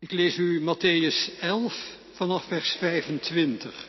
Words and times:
Ik 0.00 0.12
lees 0.12 0.36
u 0.36 0.60
Matthäus 0.60 1.40
11 1.40 1.96
vanaf 2.12 2.44
vers 2.44 2.70
25. 2.70 3.86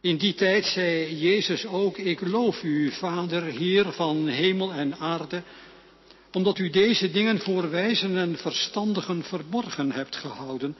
In 0.00 0.16
die 0.16 0.34
tijd 0.34 0.64
zei 0.64 1.16
Jezus 1.16 1.66
ook, 1.66 1.98
ik 1.98 2.20
loof 2.20 2.62
u, 2.62 2.90
Vader, 2.90 3.42
Heer 3.42 3.92
van 3.92 4.28
hemel 4.28 4.72
en 4.72 4.96
aarde, 4.96 5.42
omdat 6.32 6.58
u 6.58 6.70
deze 6.70 7.10
dingen 7.10 7.38
voor 7.38 7.70
wijzen 7.70 8.16
en 8.16 8.36
verstandigen 8.36 9.22
verborgen 9.22 9.92
hebt 9.92 10.16
gehouden, 10.16 10.76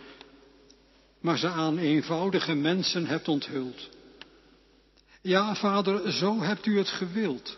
maar 1.21 1.39
ze 1.39 1.49
aan 1.49 1.79
eenvoudige 1.79 2.55
mensen 2.55 3.07
hebt 3.07 3.29
onthuld. 3.29 3.89
Ja, 5.23 5.55
Vader, 5.55 6.13
zo 6.13 6.41
hebt 6.41 6.67
u 6.67 6.79
het 6.79 6.89
gewild. 6.89 7.57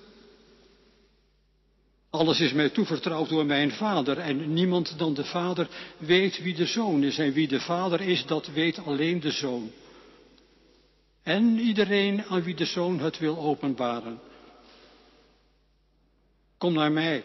Alles 2.10 2.40
is 2.40 2.52
mij 2.52 2.68
toevertrouwd 2.68 3.28
door 3.28 3.46
mijn 3.46 3.70
Vader 3.70 4.18
en 4.18 4.52
niemand 4.52 4.98
dan 4.98 5.14
de 5.14 5.24
Vader 5.24 5.68
weet 5.98 6.42
wie 6.42 6.54
de 6.54 6.66
Zoon 6.66 7.02
is 7.02 7.18
en 7.18 7.32
wie 7.32 7.48
de 7.48 7.60
Vader 7.60 8.00
is, 8.00 8.26
dat 8.26 8.46
weet 8.46 8.78
alleen 8.78 9.20
de 9.20 9.30
Zoon. 9.30 9.70
En 11.22 11.58
iedereen 11.58 12.24
aan 12.24 12.42
wie 12.42 12.54
de 12.54 12.64
Zoon 12.64 13.00
het 13.00 13.18
wil 13.18 13.38
openbaren. 13.38 14.20
Kom 16.58 16.72
naar 16.72 16.92
mij, 16.92 17.24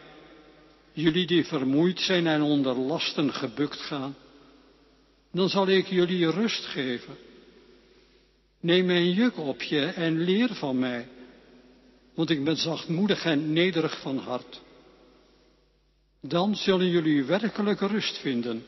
jullie 0.94 1.28
die 1.28 1.46
vermoeid 1.46 2.00
zijn 2.00 2.28
en 2.28 2.42
onder 2.42 2.76
lasten 2.76 3.34
gebukt 3.34 3.80
gaan, 3.80 4.16
dan 5.32 5.50
zal 5.50 5.68
ik 5.68 5.88
jullie 5.88 6.32
rust 6.32 6.66
geven. 6.66 7.16
Neem 8.60 8.86
mijn 8.86 9.12
juk 9.12 9.38
op 9.38 9.62
je 9.62 9.86
en 9.86 10.20
leer 10.20 10.54
van 10.54 10.80
mij, 10.80 11.08
want 12.14 12.30
ik 12.30 12.44
ben 12.44 12.58
zachtmoedig 12.58 13.26
en 13.26 13.54
nederig 13.54 14.02
van 14.02 14.18
hart. 14.18 14.62
Dan 16.26 16.56
zullen 16.56 16.90
jullie 16.90 17.24
werkelijk 17.24 17.80
rust 17.80 18.18
vinden, 18.18 18.66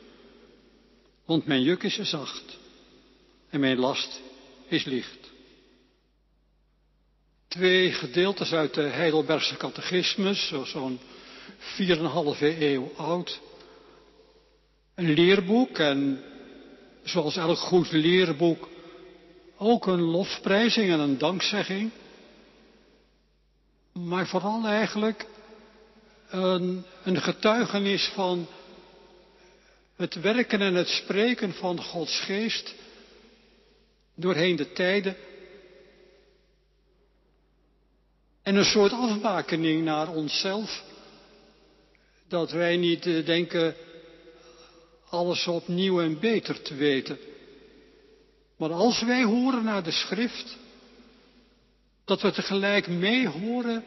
want 1.24 1.46
mijn 1.46 1.62
juk 1.62 1.82
is 1.82 1.98
zacht 2.00 2.58
en 3.50 3.60
mijn 3.60 3.78
last 3.78 4.20
is 4.68 4.84
licht. 4.84 5.30
Twee 7.48 7.92
gedeeltes 7.92 8.52
uit 8.52 8.74
de 8.74 8.82
Heidelbergse 8.82 9.56
catechismus, 9.56 10.52
zo'n 10.64 10.98
4,5 11.58 12.40
eeuw 12.40 12.92
oud. 12.96 13.40
Een 14.94 15.12
leerboek 15.12 15.78
en 15.78 16.22
zoals 17.04 17.36
elk 17.36 17.58
goed 17.58 17.92
leerboek 17.92 18.68
ook 19.56 19.86
een 19.86 20.02
lofprijzing 20.02 20.90
en 20.90 21.00
een 21.00 21.18
dankzegging. 21.18 21.90
Maar 23.92 24.26
vooral 24.26 24.66
eigenlijk 24.66 25.26
een, 26.30 26.84
een 27.04 27.20
getuigenis 27.20 28.10
van 28.14 28.46
het 29.96 30.20
werken 30.20 30.60
en 30.60 30.74
het 30.74 30.88
spreken 30.88 31.54
van 31.54 31.82
Gods 31.82 32.20
geest 32.20 32.74
doorheen 34.14 34.56
de 34.56 34.72
tijden. 34.72 35.16
En 38.42 38.54
een 38.56 38.64
soort 38.64 38.92
afbakening 38.92 39.84
naar 39.84 40.08
onszelf. 40.08 40.84
Dat 42.28 42.50
wij 42.50 42.76
niet 42.76 43.02
denken 43.02 43.74
alles 45.08 45.46
opnieuw 45.46 46.00
en 46.00 46.20
beter 46.20 46.62
te 46.62 46.74
weten. 46.74 47.18
Maar 48.56 48.72
als 48.72 49.02
wij 49.02 49.22
horen 49.22 49.64
naar 49.64 49.82
de 49.82 49.90
schrift, 49.90 50.56
dat 52.04 52.22
we 52.22 52.32
tegelijk 52.32 52.88
mee 52.88 53.28
horen 53.28 53.84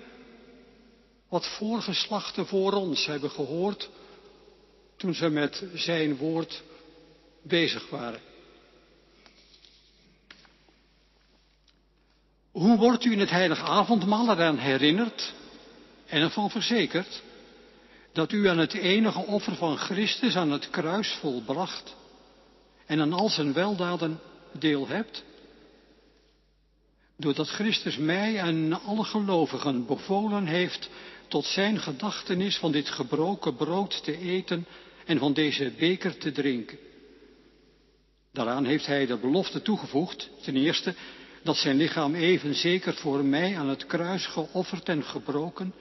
wat 1.30 1.48
voorgeslachten 1.48 2.46
voor 2.46 2.74
ons 2.74 3.06
hebben 3.06 3.30
gehoord 3.32 3.90
toen 4.98 5.14
ze 5.14 5.30
met 5.30 5.64
zijn 5.74 6.18
woord 6.18 6.64
bezig 7.42 7.90
waren. 7.90 8.22
Hoe 12.52 12.78
wordt 12.78 13.06
u 13.06 13.12
in 13.12 13.20
het 13.20 13.30
heilige 13.30 13.64
avondmaal 13.64 14.30
eraan 14.30 14.58
herinnerd 14.58 15.34
en 16.06 16.22
ervan 16.22 16.50
verzekerd 16.50 17.22
dat 18.12 18.32
u 18.32 18.48
aan 18.48 18.58
het 18.58 18.74
enige 18.74 19.20
offer 19.20 19.56
van 19.56 19.78
Christus 19.78 20.36
aan 20.36 20.52
het 20.52 20.70
kruis 20.70 21.18
volbracht 21.20 21.96
en 22.86 23.02
aan 23.02 23.14
al 23.14 23.30
zijn 23.30 23.54
weldaden 23.54 24.20
deel 24.52 24.88
hebt? 24.88 25.24
Doordat 27.16 27.50
Christus 27.50 27.98
mij 27.98 28.38
en 28.40 28.82
alle 28.84 29.04
gelovigen 29.04 29.86
bevolen 29.86 30.46
heeft 30.46 30.90
tot 31.30 31.46
zijn 31.46 31.80
gedachtenis 31.80 32.58
van 32.58 32.72
dit 32.72 32.90
gebroken 32.90 33.56
brood 33.56 34.04
te 34.04 34.18
eten 34.18 34.66
en 35.06 35.18
van 35.18 35.34
deze 35.34 35.72
beker 35.78 36.18
te 36.18 36.32
drinken. 36.32 36.78
Daaraan 38.32 38.66
heeft 38.66 38.86
hij 38.86 39.06
de 39.06 39.18
belofte 39.18 39.62
toegevoegd, 39.62 40.30
ten 40.42 40.56
eerste, 40.56 40.94
dat 41.44 41.58
zijn 41.58 41.78
lichaam 41.78 42.16
even 42.16 42.56
zeker 42.56 42.94
voor 42.94 43.26
mij 43.26 43.58
aan 43.58 43.70
het 43.70 43.86
kruis 43.86 44.26
geofferd 44.26 44.90
en 44.90 45.04
gebroken 45.04 45.74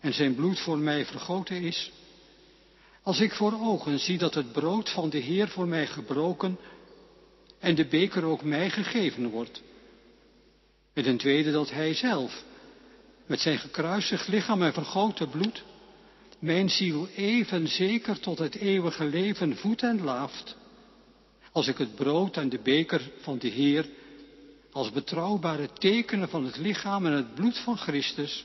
en 0.00 0.14
zijn 0.14 0.34
bloed 0.34 0.58
voor 0.60 0.78
mij 0.78 1.04
vergoten 1.04 1.56
is. 1.56 1.92
Als 3.02 3.20
ik 3.20 3.32
voor 3.32 3.52
ogen 3.60 3.98
zie 3.98 4.18
dat 4.18 4.34
het 4.34 4.52
brood 4.52 4.90
van 4.90 5.10
de 5.10 5.18
Heer 5.18 5.48
voor 5.48 5.66
mij 5.66 5.86
gebroken 5.86 6.58
en 7.58 7.74
de 7.74 7.86
beker 7.86 8.24
ook 8.24 8.42
mij 8.42 8.70
gegeven 8.70 9.28
wordt. 9.28 9.62
En 10.92 11.02
ten 11.02 11.16
tweede 11.16 11.52
dat 11.52 11.70
Hij 11.70 11.94
zelf 11.94 12.44
met 13.26 13.40
zijn 13.40 13.58
gekruisigd 13.58 14.28
lichaam 14.28 14.62
en 14.62 14.72
vergoten 14.72 15.28
bloed, 15.28 15.62
mijn 16.38 16.70
ziel 16.70 17.08
even 17.16 17.68
zeker 17.68 18.20
tot 18.20 18.38
het 18.38 18.54
eeuwige 18.54 19.04
leven 19.04 19.56
voedt 19.56 19.82
en 19.82 20.02
laaft, 20.02 20.56
als 21.52 21.66
ik 21.66 21.78
het 21.78 21.94
brood 21.94 22.36
en 22.36 22.48
de 22.48 22.58
beker 22.58 23.10
van 23.20 23.38
de 23.38 23.48
Heer 23.48 23.86
als 24.72 24.90
betrouwbare 24.90 25.68
tekenen 25.72 26.28
van 26.28 26.44
het 26.44 26.56
lichaam 26.56 27.06
en 27.06 27.12
het 27.12 27.34
bloed 27.34 27.58
van 27.58 27.76
Christus 27.76 28.44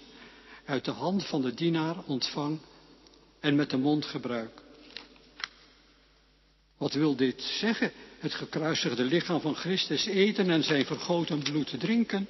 uit 0.65 0.85
de 0.85 0.91
hand 0.91 1.25
van 1.25 1.41
de 1.41 1.53
dienaar 1.53 1.95
ontvang 2.05 2.59
en 3.39 3.55
met 3.55 3.69
de 3.69 3.77
mond 3.77 4.05
gebruik. 4.05 4.61
Wat 6.77 6.93
wil 6.93 7.15
dit 7.15 7.41
zeggen? 7.41 7.91
Het 8.19 8.33
gekruisigde 8.33 9.03
lichaam 9.03 9.41
van 9.41 9.55
Christus 9.55 10.05
eten 10.05 10.49
en 10.49 10.63
zijn 10.63 10.85
vergoten 10.85 11.43
bloed 11.43 11.79
drinken? 11.79 12.27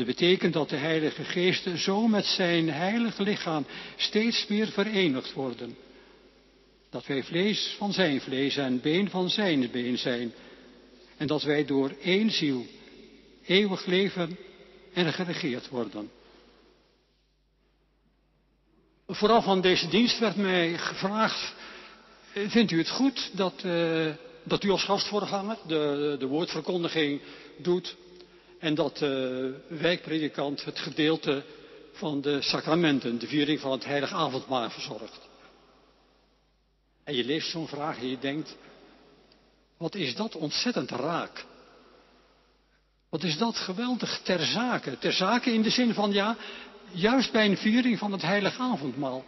Het 0.00 0.08
betekent 0.08 0.52
dat 0.52 0.68
de 0.68 0.76
Heilige 0.76 1.24
Geest 1.24 1.68
zo 1.76 2.06
met 2.06 2.24
zijn 2.24 2.70
heilig 2.70 3.18
lichaam 3.18 3.66
steeds 3.96 4.46
meer 4.46 4.66
verenigd 4.66 5.32
worden. 5.32 5.76
Dat 6.90 7.06
wij 7.06 7.22
vlees 7.22 7.74
van 7.78 7.92
zijn 7.92 8.20
vlees 8.20 8.56
en 8.56 8.80
been 8.80 9.10
van 9.10 9.30
zijn 9.30 9.70
been 9.70 9.98
zijn. 9.98 10.32
En 11.16 11.26
dat 11.26 11.42
wij 11.42 11.64
door 11.64 11.92
één 12.02 12.30
ziel 12.30 12.66
eeuwig 13.44 13.86
leven 13.86 14.38
en 14.92 15.12
geregeerd 15.12 15.68
worden. 15.68 16.10
Vooraf 19.06 19.46
aan 19.46 19.60
deze 19.60 19.88
dienst 19.88 20.18
werd 20.18 20.36
mij 20.36 20.78
gevraagd, 20.78 21.54
vindt 22.32 22.70
u 22.70 22.78
het 22.78 22.90
goed 22.90 23.30
dat, 23.32 23.62
uh, 23.64 24.10
dat 24.42 24.64
u 24.64 24.70
als 24.70 24.84
gastvoorganger 24.84 25.56
de, 25.66 26.16
de 26.18 26.26
woordverkondiging 26.26 27.20
doet 27.56 27.96
en 28.60 28.74
dat 28.74 28.96
de 28.96 29.54
wijkpredikant 29.68 30.64
het 30.64 30.78
gedeelte 30.78 31.44
van 31.92 32.20
de 32.20 32.42
sacramenten, 32.42 33.18
de 33.18 33.26
viering 33.26 33.60
van 33.60 33.70
het 33.70 33.84
heilig 33.84 34.12
avondmaal 34.12 34.70
verzorgt. 34.70 35.28
En 37.04 37.14
je 37.14 37.24
leest 37.24 37.50
zo'n 37.50 37.68
vraag 37.68 37.98
en 37.98 38.08
je 38.08 38.18
denkt, 38.18 38.56
wat 39.76 39.94
is 39.94 40.14
dat 40.14 40.36
ontzettend 40.36 40.90
raak. 40.90 41.46
Wat 43.08 43.22
is 43.22 43.38
dat 43.38 43.56
geweldig 43.56 44.20
ter 44.22 44.40
zake. 44.40 44.98
Ter 44.98 45.12
zake 45.12 45.52
in 45.52 45.62
de 45.62 45.70
zin 45.70 45.94
van, 45.94 46.12
ja, 46.12 46.36
juist 46.92 47.32
bij 47.32 47.46
een 47.46 47.56
viering 47.56 47.98
van 47.98 48.12
het 48.12 48.22
heilig 48.22 48.58
avondmaal 48.58 49.24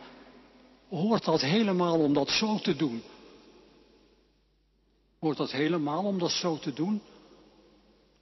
hoort 0.89 1.25
dat 1.25 1.41
helemaal 1.41 1.99
om 1.99 2.15
dat 2.15 2.31
zo 2.31 2.59
te 2.59 2.77
doen. 2.77 3.03
Hoort 5.19 5.37
dat 5.37 5.51
helemaal 5.51 6.05
om 6.05 6.19
dat 6.19 6.31
zo 6.31 6.59
te 6.59 6.73
doen? 6.73 7.03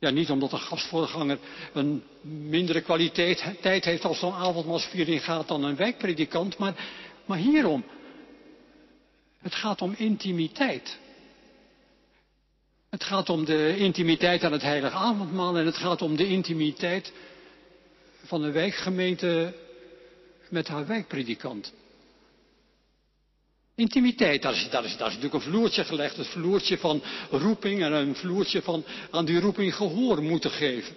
Ja, 0.01 0.11
niet 0.11 0.31
omdat 0.31 0.53
een 0.53 0.59
gastvoorganger 0.59 1.39
een 1.73 2.03
mindere 2.23 2.81
kwaliteit 2.81 3.45
tijd 3.61 3.85
heeft 3.85 4.05
als 4.05 4.19
zo'n 4.19 4.33
avondmaalsviering 4.35 5.25
gaat 5.25 5.49
dan 5.49 5.65
een 5.65 5.77
wijkpredikant, 5.77 6.59
maar, 6.59 6.75
maar 7.25 7.39
hierom. 7.39 7.85
Het 9.39 9.55
gaat 9.55 9.83
om 9.83 9.95
intimiteit. 9.97 10.99
Het 12.91 13.05
gaat 13.05 13.29
om 13.29 13.45
de 13.45 13.77
intimiteit 13.77 14.45
aan 14.45 14.53
het 14.53 14.63
heilige 14.63 14.97
avondmaal 14.97 15.57
en 15.57 15.67
het 15.67 15.77
gaat 15.77 16.03
om 16.03 16.17
de 16.17 16.27
intimiteit 16.27 17.13
van 18.25 18.43
de 18.43 18.51
wijkgemeente 18.51 19.55
met 20.49 20.69
haar 20.69 20.87
wijkpredikant. 20.87 21.73
Intimiteit, 23.81 24.43
daar 24.43 24.85
is, 24.85 24.97
natuurlijk 24.97 25.35
een 25.35 25.41
vloertje 25.41 25.85
gelegd. 25.85 26.17
Het 26.17 26.27
vloertje 26.27 26.79
van 26.79 27.03
roeping 27.31 27.83
en 27.83 27.93
een 27.93 28.15
vloertje 28.15 28.63
van 28.63 28.85
aan 29.11 29.25
die 29.25 29.41
roeping 29.41 29.75
gehoor 29.75 30.23
moeten 30.23 30.51
geven. 30.51 30.95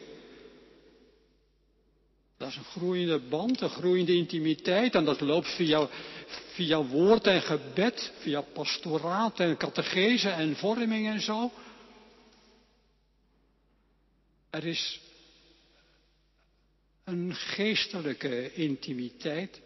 Dat 2.38 2.48
is 2.48 2.56
een 2.56 2.64
groeiende 2.64 3.20
band, 3.20 3.62
een 3.62 3.70
groeiende 3.70 4.16
intimiteit. 4.16 4.96
En 4.96 5.06
dat 5.06 5.22
loopt 5.22 5.48
via, 5.48 5.88
via 6.54 6.84
woord 6.84 7.28
en 7.28 7.42
gebed, 7.42 8.12
via 8.20 8.42
pastoraat 8.42 9.40
en 9.40 9.58
catechese 9.58 10.30
en 10.30 10.56
vorming 10.56 11.08
en 11.08 11.22
zo. 11.22 11.52
Er 14.50 14.66
is 14.66 15.00
een 17.04 17.36
geestelijke 17.36 18.54
intimiteit, 18.54 19.62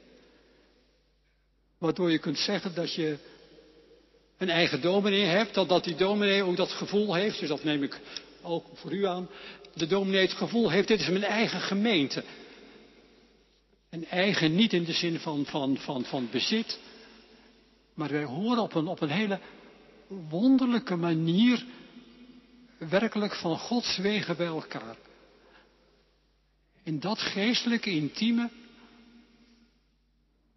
waardoor 1.78 2.12
je 2.12 2.20
kunt 2.20 2.40
zeggen 2.40 2.76
dat 2.76 2.94
je 2.94 3.18
een 4.38 4.50
eigen 4.50 4.82
dominee 4.82 5.26
hebt, 5.26 5.54
dat, 5.54 5.70
dat 5.70 5.84
die 5.84 5.96
dominee 5.96 6.44
ook 6.44 6.56
dat 6.56 6.72
gevoel 6.72 7.14
heeft, 7.14 7.40
dus 7.40 7.50
dat 7.50 7.64
neem 7.64 7.84
ik 7.84 8.00
ook 8.42 8.66
voor 8.74 8.94
u 8.94 9.06
aan, 9.06 9.30
de 9.74 9.88
dominee 9.88 10.22
het 10.22 10.34
gevoel 10.34 10.70
heeft, 10.70 10.88
dit 10.88 11.00
is 11.00 11.10
mijn 11.10 11.24
eigen 11.24 11.62
gemeente. 11.62 12.24
Een 13.90 14.06
eigen 14.06 14.56
niet 14.56 14.74
in 14.74 14.84
de 14.84 14.94
zin 14.94 15.20
van, 15.20 15.46
van, 15.46 15.78
van, 15.78 16.04
van 16.04 16.28
bezit, 16.32 16.80
maar 17.94 18.10
wij 18.10 18.24
horen 18.24 18.64
op 18.64 18.74
een, 18.74 18.88
op 18.88 19.02
een 19.02 19.10
hele 19.10 19.40
wonderlijke 20.08 20.96
manier 20.96 21.66
werkelijk 22.78 23.36
van 23.36 23.58
Gods 23.58 23.98
wegen 23.98 24.38
bij 24.38 24.46
elkaar. 24.46 24.96
In 26.84 27.00
dat 27.00 27.20
geestelijke, 27.20 27.90
intieme, 27.90 28.50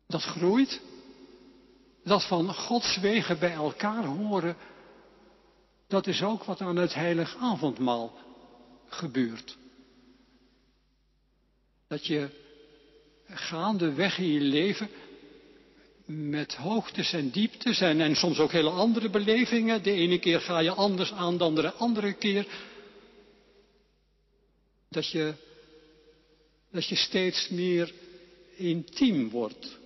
dat 0.06 0.22
groeit, 0.22 0.80
dat 2.04 2.26
van 2.26 2.54
Gods 2.54 2.98
wegen 2.98 3.38
bij 3.38 3.52
elkaar 3.52 4.04
horen, 4.04 4.56
dat 5.88 6.06
is 6.06 6.22
ook 6.22 6.44
wat 6.44 6.60
aan 6.60 6.76
het 6.76 6.94
heilig 6.94 7.36
avondmaal 7.36 8.18
gebeurt. 8.88 9.56
Dat 11.88 12.06
je 12.06 12.28
gaandeweg 13.26 14.18
in 14.18 14.32
je 14.32 14.40
leven 14.40 14.88
met 16.06 16.54
hoogtes 16.54 17.12
en 17.12 17.30
dieptes 17.30 17.80
en, 17.80 18.00
en 18.00 18.16
soms 18.16 18.38
ook 18.38 18.52
hele 18.52 18.70
andere 18.70 19.10
belevingen. 19.10 19.82
De 19.82 19.92
ene 19.92 20.18
keer 20.18 20.40
ga 20.40 20.58
je 20.58 20.70
anders 20.70 21.12
aan 21.12 21.38
dan 21.38 21.54
de 21.54 21.72
andere 21.72 22.12
keer. 22.12 22.46
Dat 24.88 25.10
je, 25.10 25.34
dat 26.70 26.88
je 26.88 26.96
steeds 26.96 27.48
meer 27.48 27.92
intiem 28.56 29.30
wordt. 29.30 29.78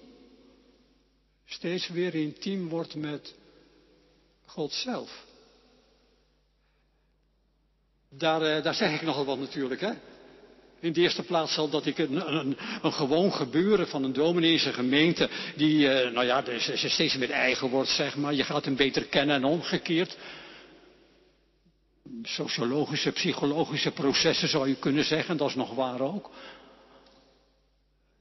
Steeds 1.54 1.88
weer 1.88 2.14
intiem 2.14 2.68
wordt 2.68 2.94
met 2.94 3.34
God 4.46 4.72
zelf. 4.72 5.24
Daar, 8.08 8.42
eh, 8.42 8.62
daar 8.62 8.74
zeg 8.74 8.94
ik 8.94 9.02
nogal 9.02 9.24
wat 9.24 9.38
natuurlijk, 9.38 9.80
hè. 9.80 9.92
In 10.80 10.92
de 10.92 11.00
eerste 11.00 11.22
plaats 11.22 11.54
zal 11.54 11.70
dat 11.70 11.86
ik 11.86 11.98
een, 11.98 12.36
een, 12.36 12.56
een 12.82 12.92
gewoon 12.92 13.32
gebeuren 13.32 13.88
van 13.88 14.04
een 14.04 14.12
dominee 14.12 14.58
gemeente, 14.58 15.28
die, 15.56 15.78
uh, 15.78 16.10
nou 16.10 16.26
ja, 16.26 16.42
dus, 16.42 16.92
steeds 16.92 17.16
meer 17.16 17.30
eigen 17.30 17.68
wordt, 17.68 17.88
zeg 17.88 18.16
maar. 18.16 18.34
Je 18.34 18.44
gaat 18.44 18.64
hem 18.64 18.76
beter 18.76 19.04
kennen 19.04 19.36
en 19.36 19.44
omgekeerd. 19.44 20.16
Sociologische, 22.22 23.12
psychologische 23.12 23.90
processen 23.90 24.48
zou 24.48 24.68
je 24.68 24.76
kunnen 24.76 25.04
zeggen, 25.04 25.36
dat 25.36 25.48
is 25.48 25.54
nog 25.54 25.74
waar 25.74 26.00
ook. 26.00 26.30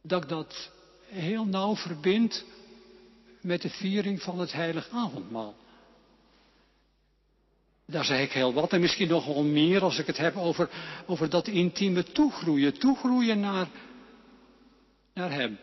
Dat 0.02 0.24
ik 0.24 0.30
dat 0.30 0.72
heel 1.08 1.46
nauw 1.46 1.76
verbind 1.76 2.46
met 3.44 3.62
de 3.62 3.70
viering 3.70 4.22
van 4.22 4.40
het 4.40 4.52
heilig 4.52 4.90
avondmaal. 4.90 5.56
Daar 7.86 8.06
zeg 8.06 8.22
ik 8.22 8.32
heel 8.32 8.54
wat 8.54 8.74
en 8.74 8.82
misschien 8.82 9.08
nog 9.08 9.26
wel 9.26 9.44
meer 9.44 9.82
als 9.82 10.00
ik 10.00 10.08
het 10.08 10.18
heb 10.18 10.36
over, 10.36 10.70
over 11.06 11.30
dat 11.30 11.48
intieme 11.48 12.04
toegroeien. 12.04 12.78
Toegroeien 12.78 13.40
naar, 13.40 13.68
naar 15.14 15.32
Hem. 15.32 15.58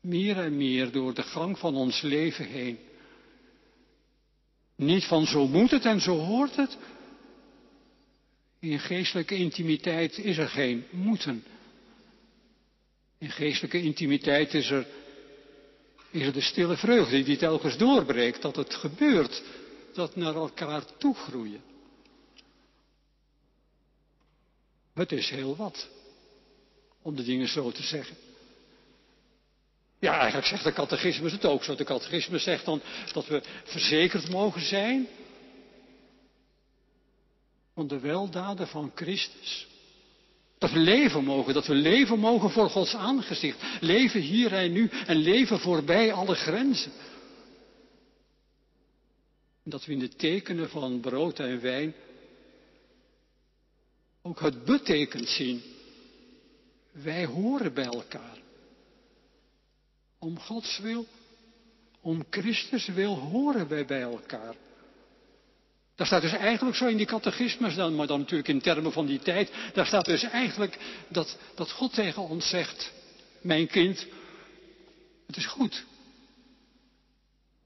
Meer 0.00 0.38
en 0.38 0.56
meer 0.56 0.92
door 0.92 1.14
de 1.14 1.22
gang 1.22 1.58
van 1.58 1.74
ons 1.74 2.00
leven 2.00 2.46
heen. 2.46 2.78
Niet 4.76 5.04
van 5.04 5.26
zo 5.26 5.46
moet 5.46 5.70
het 5.70 5.84
en 5.84 6.00
zo 6.00 6.18
hoort 6.18 6.56
het. 6.56 6.78
In 8.58 8.78
geestelijke 8.78 9.34
intimiteit 9.34 10.18
is 10.18 10.38
er 10.38 10.48
geen 10.48 10.84
moeten. 10.90 11.44
In 13.18 13.30
geestelijke 13.30 13.82
intimiteit 13.82 14.54
is 14.54 14.70
er, 14.70 14.86
is 16.10 16.26
er 16.26 16.32
de 16.32 16.40
stille 16.40 16.76
vreugde 16.76 17.22
die 17.22 17.36
telkens 17.36 17.76
doorbreekt, 17.76 18.42
dat 18.42 18.56
het 18.56 18.74
gebeurt 18.74 19.42
dat 19.92 20.16
naar 20.16 20.34
elkaar 20.34 20.82
toe 20.98 21.14
groeien. 21.14 21.62
Het 24.94 25.12
is 25.12 25.30
heel 25.30 25.56
wat, 25.56 25.88
om 27.02 27.16
de 27.16 27.24
dingen 27.24 27.48
zo 27.48 27.70
te 27.70 27.82
zeggen. 27.82 28.16
Ja, 29.98 30.18
eigenlijk 30.18 30.46
zegt 30.46 30.64
de 30.64 30.72
catechismus 30.72 31.32
het 31.32 31.44
ook 31.44 31.64
zo. 31.64 31.74
De 31.74 31.84
catechismus 31.84 32.42
zegt 32.42 32.64
dan 32.64 32.82
dat 33.12 33.26
we 33.26 33.42
verzekerd 33.64 34.30
mogen 34.30 34.60
zijn 34.60 35.08
van 37.74 37.86
de 37.86 37.98
weldaden 37.98 38.68
van 38.68 38.92
Christus. 38.94 39.66
Dat 40.58 40.70
we 40.70 40.78
leven 40.78 41.24
mogen, 41.24 41.54
dat 41.54 41.66
we 41.66 41.74
leven 41.74 42.18
mogen 42.18 42.50
voor 42.50 42.70
Gods 42.70 42.94
aangezicht. 42.94 43.58
Leven 43.80 44.20
hier 44.20 44.52
en 44.52 44.72
nu 44.72 44.88
en 45.06 45.16
leven 45.16 45.58
voorbij 45.60 46.12
alle 46.12 46.34
grenzen 46.34 46.92
dat 49.70 49.84
we 49.84 49.92
in 49.92 49.98
de 49.98 50.08
tekenen 50.08 50.70
van 50.70 51.00
brood 51.00 51.38
en 51.38 51.60
wijn 51.60 51.94
ook 54.22 54.40
het 54.40 54.64
betekent 54.64 55.28
zien. 55.28 55.62
Wij 56.92 57.24
horen 57.24 57.74
bij 57.74 57.84
elkaar. 57.84 58.38
Om 60.18 60.38
Gods 60.38 60.78
wil, 60.78 61.06
om 62.00 62.24
Christus 62.30 62.86
wil 62.86 63.14
horen 63.14 63.68
wij 63.68 63.86
bij 63.86 64.00
elkaar. 64.00 64.54
Daar 65.98 66.06
staat 66.06 66.22
dus 66.22 66.32
eigenlijk 66.32 66.76
zo 66.76 66.86
in 66.86 66.96
die 66.96 67.06
catechismus 67.06 67.74
dan, 67.74 67.94
maar 67.94 68.06
dan 68.06 68.18
natuurlijk 68.18 68.48
in 68.48 68.60
termen 68.60 68.92
van 68.92 69.06
die 69.06 69.18
tijd, 69.18 69.50
daar 69.72 69.86
staat 69.86 70.04
dus 70.04 70.22
eigenlijk 70.22 70.78
dat, 71.08 71.38
dat 71.54 71.70
God 71.70 71.94
tegen 71.94 72.22
ons 72.22 72.48
zegt, 72.48 72.92
mijn 73.40 73.66
kind, 73.66 74.06
het 75.26 75.36
is 75.36 75.46
goed. 75.46 75.84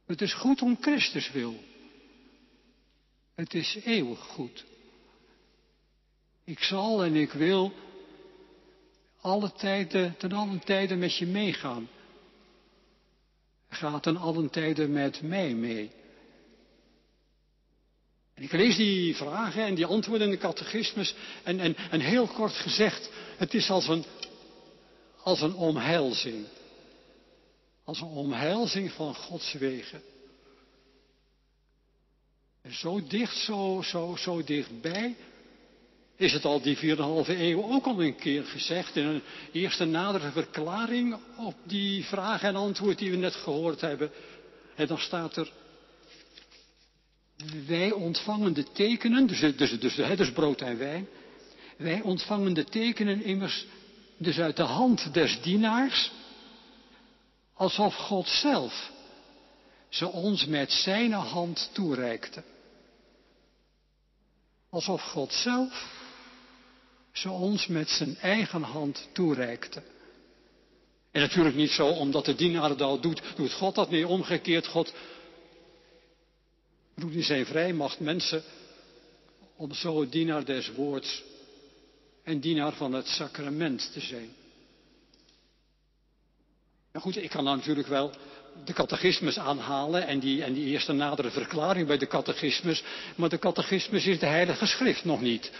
Het 0.06 0.20
is 0.20 0.34
goed 0.34 0.62
om 0.62 0.76
Christus 0.80 1.30
wil. 1.30 1.62
Het 3.34 3.54
is 3.54 3.78
eeuwig 3.84 4.20
goed. 4.20 4.64
Ik 6.44 6.62
zal 6.62 7.04
en 7.04 7.16
ik 7.16 7.32
wil 7.32 7.72
alle 9.20 9.52
tijden, 9.52 10.16
ten 10.16 10.32
allen 10.32 10.64
tijden 10.64 10.98
met 10.98 11.16
je 11.16 11.26
meegaan. 11.26 11.88
Ga 13.68 14.00
ten 14.00 14.16
allen 14.16 14.50
tijden 14.50 14.92
met 14.92 15.22
mij 15.22 15.54
mee. 15.54 16.00
Ik 18.42 18.52
lees 18.52 18.76
die 18.76 19.16
vragen 19.16 19.64
en 19.64 19.74
die 19.74 19.86
antwoorden 19.86 20.26
in 20.26 20.32
de 20.32 20.38
catechismus 20.38 21.14
en, 21.42 21.60
en, 21.60 21.76
en 21.90 22.00
heel 22.00 22.26
kort 22.26 22.52
gezegd, 22.52 23.10
het 23.36 23.54
is 23.54 23.70
als 23.70 23.88
een, 23.88 24.04
als 25.22 25.40
een 25.40 25.54
omhelzing. 25.54 26.46
Als 27.84 28.00
een 28.00 28.08
omhelzing 28.08 28.92
van 28.92 29.14
Gods 29.14 29.52
wegen. 29.52 30.02
En 32.62 32.74
zo 32.74 33.06
dicht, 33.06 33.36
zo, 33.36 33.82
zo, 33.84 34.16
zo 34.16 34.44
dichtbij 34.44 35.16
is 36.16 36.32
het 36.32 36.44
al 36.44 36.60
die 36.60 36.76
4,5 36.76 36.82
eeuw 37.26 37.62
ook 37.62 37.86
al 37.86 38.02
een 38.02 38.16
keer 38.16 38.44
gezegd 38.44 38.96
in 38.96 39.04
een 39.04 39.22
eerste 39.52 39.84
nadere 39.84 40.30
verklaring 40.30 41.16
op 41.36 41.54
die 41.64 42.04
vraag 42.04 42.42
en 42.42 42.56
antwoord 42.56 42.98
die 42.98 43.10
we 43.10 43.16
net 43.16 43.34
gehoord 43.34 43.80
hebben. 43.80 44.10
En 44.74 44.86
dan 44.86 44.98
staat 44.98 45.36
er, 45.36 45.52
wij 47.66 47.92
ontvangen 47.92 48.52
de 48.52 48.72
tekenen, 48.72 49.26
dus, 49.26 49.40
dus, 49.40 49.80
dus, 49.80 49.94
dus 50.16 50.32
brood 50.32 50.60
en 50.60 50.78
wijn, 50.78 51.08
wij 51.76 52.00
ontvangen 52.00 52.54
de 52.54 52.64
tekenen 52.64 53.22
immers 53.22 53.66
dus 54.16 54.38
uit 54.38 54.56
de 54.56 54.62
hand 54.62 55.14
des 55.14 55.40
dienaars, 55.42 56.10
alsof 57.54 57.94
God 57.94 58.28
zelf 58.28 58.90
ze 59.88 60.08
ons 60.08 60.46
met 60.46 60.72
zijn 60.72 61.12
hand 61.12 61.70
toereikte. 61.72 62.42
Alsof 64.70 65.02
God 65.02 65.32
zelf 65.32 65.90
ze 67.12 67.30
ons 67.30 67.66
met 67.66 67.88
zijn 67.88 68.16
eigen 68.16 68.62
hand 68.62 69.08
toereikte. 69.12 69.82
En 71.10 71.20
natuurlijk 71.20 71.56
niet 71.56 71.70
zo 71.70 71.86
omdat 71.86 72.24
de 72.24 72.34
dienaar 72.34 72.68
dat 72.68 72.80
al 72.80 73.00
doet, 73.00 73.22
doet 73.36 73.52
God 73.52 73.74
dat 73.74 73.90
niet. 73.90 74.04
Omgekeerd, 74.04 74.66
God 74.66 74.94
roept 76.94 77.14
in 77.14 77.24
zijn 77.24 77.46
vrijmacht 77.46 78.00
mensen 78.00 78.42
om 79.56 79.72
zo 79.72 80.08
dienaar 80.08 80.44
des 80.44 80.72
woords 80.72 81.22
en 82.22 82.40
dienaar 82.40 82.72
van 82.72 82.92
het 82.92 83.06
sacrament 83.06 83.92
te 83.92 84.00
zijn. 84.00 84.30
Nou 86.92 87.04
goed, 87.04 87.16
ik 87.16 87.30
kan 87.30 87.44
natuurlijk 87.44 87.88
wel 87.88 88.12
de 88.64 88.72
catechismus 88.72 89.38
aanhalen 89.38 90.06
en 90.06 90.18
die, 90.18 90.44
en 90.44 90.52
die 90.52 90.66
eerste 90.66 90.92
nadere 90.92 91.30
verklaring 91.30 91.86
bij 91.86 91.98
de 91.98 92.06
catechismus, 92.06 92.84
maar 93.16 93.28
de 93.28 93.38
catechismus 93.38 94.06
is 94.06 94.18
de 94.18 94.26
heilige 94.26 94.66
schrift 94.66 95.04
nog 95.04 95.20
niet. 95.20 95.52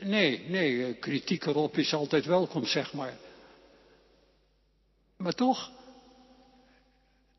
Nee, 0.00 0.44
nee, 0.48 0.94
kritiek 0.94 1.46
erop 1.46 1.78
is 1.78 1.94
altijd 1.94 2.24
welkom, 2.24 2.66
zeg 2.66 2.92
maar. 2.92 3.16
Maar 5.16 5.32
toch, 5.32 5.70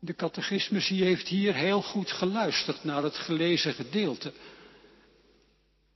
de 0.04 0.14
catechismus 0.14 0.88
heeft 0.88 1.28
hier 1.28 1.54
heel 1.54 1.82
goed 1.82 2.10
geluisterd 2.10 2.84
naar 2.84 3.02
het 3.02 3.16
gelezen 3.16 3.74
gedeelte. 3.74 4.32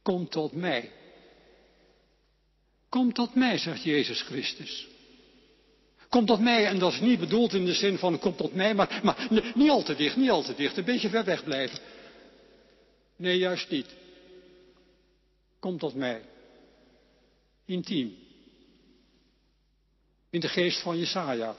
Kom 0.02 0.28
tot 0.28 0.52
mij. 0.52 0.92
Kom 2.88 3.12
tot 3.12 3.34
mij, 3.34 3.58
zegt 3.58 3.82
Jezus 3.82 4.22
Christus. 4.22 4.88
Kom 6.08 6.26
tot 6.26 6.40
mij, 6.40 6.66
en 6.66 6.78
dat 6.78 6.92
is 6.92 7.00
niet 7.00 7.20
bedoeld 7.20 7.52
in 7.52 7.64
de 7.64 7.74
zin 7.74 7.98
van 7.98 8.18
kom 8.18 8.36
tot 8.36 8.54
mij, 8.54 8.74
maar, 8.74 9.00
maar 9.02 9.28
niet 9.54 9.70
al 9.70 9.82
te 9.82 9.94
dicht, 9.94 10.16
niet 10.16 10.30
al 10.30 10.42
te 10.42 10.54
dicht, 10.54 10.76
een 10.76 10.84
beetje 10.84 11.08
ver 11.08 11.24
weg 11.24 11.44
blijven. 11.44 11.78
Nee, 13.16 13.38
juist 13.38 13.70
niet. 13.70 13.86
Kom 15.58 15.78
tot 15.78 15.94
mij. 15.94 16.22
Intiem. 17.64 18.16
In 20.30 20.40
de 20.40 20.48
geest 20.48 20.80
van 20.80 20.98
Jesaja. 20.98 21.56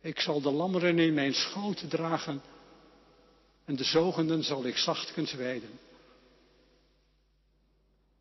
Ik 0.00 0.20
zal 0.20 0.40
de 0.40 0.50
lammeren 0.50 0.98
in 0.98 1.14
mijn 1.14 1.34
schoot 1.34 1.90
dragen 1.90 2.42
en 3.64 3.76
de 3.76 3.84
zogenden 3.84 4.44
zal 4.44 4.66
ik 4.66 4.76
zachtkens 4.76 5.32
wijden. 5.32 5.78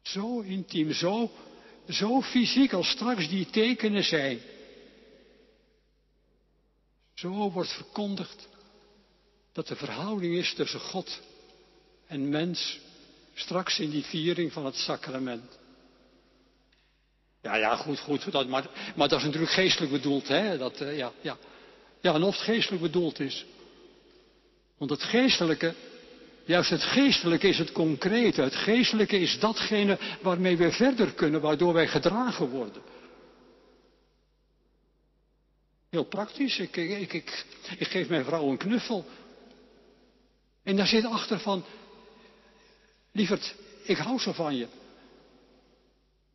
Zo 0.01 0.39
intiem, 0.39 0.93
zo, 0.93 1.31
zo 1.89 2.21
fysiek 2.21 2.73
als 2.73 2.89
straks 2.89 3.29
die 3.29 3.45
tekenen 3.45 4.03
zijn. 4.03 4.39
Zo 7.13 7.51
wordt 7.51 7.73
verkondigd 7.73 8.47
dat 9.51 9.67
de 9.67 9.75
verhouding 9.75 10.35
is 10.35 10.53
tussen 10.53 10.79
God 10.79 11.19
en 12.07 12.29
mens 12.29 12.79
straks 13.33 13.79
in 13.79 13.89
die 13.89 14.03
viering 14.03 14.53
van 14.53 14.65
het 14.65 14.75
sacrament. 14.75 15.57
Ja, 17.41 17.55
ja, 17.55 17.75
goed, 17.75 17.99
goed, 17.99 18.31
dat, 18.31 18.47
maar, 18.47 18.93
maar 18.95 19.07
dat 19.07 19.19
is 19.19 19.25
natuurlijk 19.25 19.51
geestelijk 19.51 19.91
bedoeld, 19.91 20.27
hè? 20.27 20.57
Dat, 20.57 20.81
uh, 20.81 20.97
ja, 20.97 21.11
ja. 21.21 21.37
Ja, 21.99 22.13
en 22.13 22.23
of 22.23 22.35
het 22.35 22.43
geestelijk 22.43 22.81
bedoeld 22.81 23.19
is. 23.19 23.45
Want 24.77 24.91
het 24.91 25.03
geestelijke, 25.03 25.73
juist 26.45 26.69
het 26.69 26.83
geestelijke 26.83 27.47
is 27.47 27.57
het 27.57 27.71
concrete. 27.71 28.41
Het 28.41 28.55
geestelijke 28.55 29.19
is 29.19 29.39
datgene 29.39 29.97
waarmee 30.21 30.57
we 30.57 30.71
verder 30.71 31.13
kunnen, 31.13 31.41
waardoor 31.41 31.73
wij 31.73 31.87
gedragen 31.87 32.49
worden. 32.49 32.81
Heel 35.89 36.05
praktisch. 36.05 36.59
Ik, 36.59 36.75
ik, 36.75 37.13
ik, 37.13 37.45
ik 37.77 37.87
geef 37.87 38.09
mijn 38.09 38.25
vrouw 38.25 38.49
een 38.49 38.57
knuffel. 38.57 39.05
En 40.63 40.75
daar 40.75 40.87
zit 40.87 41.05
achter 41.05 41.39
van, 41.39 41.63
lieverd, 43.11 43.55
ik 43.83 43.97
hou 43.97 44.19
zo 44.19 44.33
van 44.33 44.55
je. 44.55 44.67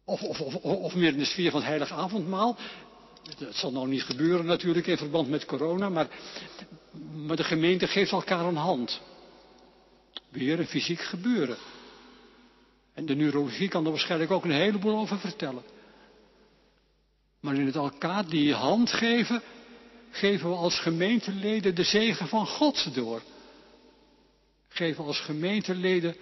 Of, 0.05 0.23
of, 0.23 0.41
of, 0.41 0.55
of 0.55 0.95
meer 0.95 1.13
in 1.13 1.19
de 1.19 1.25
sfeer 1.25 1.51
van 1.51 1.61
het 1.61 1.69
heilige 1.69 1.95
avondmaal. 1.95 2.57
Dat 3.39 3.55
zal 3.55 3.73
nou 3.73 3.89
niet 3.89 4.03
gebeuren 4.03 4.47
natuurlijk 4.47 4.87
in 4.87 4.97
verband 4.97 5.29
met 5.29 5.45
corona, 5.45 5.89
maar, 5.89 6.09
maar 7.15 7.37
de 7.37 7.45
gemeente 7.45 7.87
geeft 7.87 8.13
elkaar 8.13 8.45
een 8.45 8.57
hand. 8.57 9.01
Weer 10.29 10.59
een 10.59 10.67
fysiek 10.67 11.01
gebeuren. 11.01 11.57
En 12.95 13.07
de 13.07 13.15
neurologie 13.15 13.69
kan 13.69 13.85
er 13.85 13.91
waarschijnlijk 13.91 14.31
ook 14.31 14.45
een 14.45 14.51
heleboel 14.51 14.99
over 14.99 15.19
vertellen. 15.19 15.63
Maar 17.41 17.55
in 17.55 17.67
het 17.67 17.75
elkaar 17.75 18.29
die 18.29 18.55
hand 18.55 18.91
geven, 18.91 19.43
geven 20.11 20.51
we 20.51 20.57
als 20.57 20.79
gemeenteleden 20.79 21.75
de 21.75 21.85
zegen 21.85 22.29
van 22.29 22.47
God 22.47 22.95
door. 22.95 23.23
Geven 24.69 25.03
we 25.03 25.09
als 25.09 25.21
gemeenteleden 25.21 26.17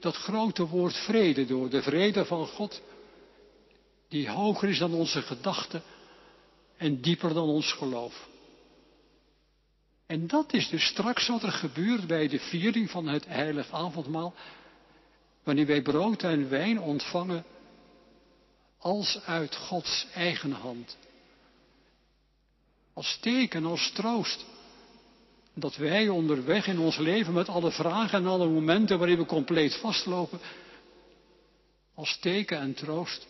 dat 0.00 0.16
grote 0.16 0.66
woord 0.66 0.96
vrede 0.96 1.46
door, 1.46 1.70
de 1.70 1.82
vrede 1.82 2.24
van 2.24 2.46
God, 2.46 2.82
die 4.08 4.30
hoger 4.30 4.68
is 4.68 4.78
dan 4.78 4.94
onze 4.94 5.22
gedachten 5.22 5.82
en 6.76 7.00
dieper 7.00 7.34
dan 7.34 7.48
ons 7.48 7.72
geloof. 7.72 8.28
En 10.06 10.26
dat 10.26 10.52
is 10.52 10.68
dus 10.68 10.86
straks 10.86 11.28
wat 11.28 11.42
er 11.42 11.52
gebeurt 11.52 12.06
bij 12.06 12.28
de 12.28 12.38
viering 12.38 12.90
van 12.90 13.08
het 13.08 13.26
heilig 13.26 13.70
avondmaal, 13.70 14.34
wanneer 15.42 15.66
wij 15.66 15.82
brood 15.82 16.22
en 16.22 16.48
wijn 16.48 16.80
ontvangen 16.80 17.44
als 18.78 19.20
uit 19.24 19.56
Gods 19.56 20.06
eigen 20.14 20.52
hand. 20.52 20.96
Als 22.92 23.18
teken, 23.20 23.64
als 23.64 23.90
troost. 23.90 24.44
Dat 25.54 25.76
wij 25.76 26.08
onderweg 26.08 26.66
in 26.66 26.78
ons 26.78 26.96
leven 26.96 27.32
met 27.32 27.48
alle 27.48 27.70
vragen 27.70 28.18
en 28.18 28.26
alle 28.26 28.48
momenten 28.48 28.98
waarin 28.98 29.18
we 29.18 29.26
compleet 29.26 29.76
vastlopen, 29.76 30.40
als 31.94 32.18
teken 32.18 32.58
en 32.58 32.74
troost, 32.74 33.26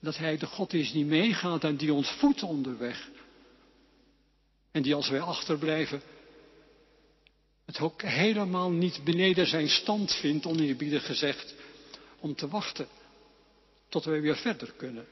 dat 0.00 0.16
Hij 0.16 0.36
de 0.36 0.46
God 0.46 0.72
is 0.72 0.92
die 0.92 1.04
meegaat 1.04 1.64
en 1.64 1.76
die 1.76 1.92
ons 1.92 2.10
voedt 2.10 2.42
onderweg. 2.42 3.08
En 4.70 4.82
die 4.82 4.94
als 4.94 5.08
wij 5.08 5.20
achterblijven, 5.20 6.02
het 7.64 7.80
ook 7.80 8.02
helemaal 8.02 8.70
niet 8.70 9.04
beneden 9.04 9.46
zijn 9.46 9.68
stand 9.68 10.12
vindt, 10.12 10.46
oneerbiedig 10.46 11.06
gezegd, 11.06 11.54
om 12.20 12.34
te 12.34 12.48
wachten 12.48 12.88
tot 13.88 14.04
wij 14.04 14.20
weer 14.20 14.36
verder 14.36 14.72
kunnen. 14.72 15.06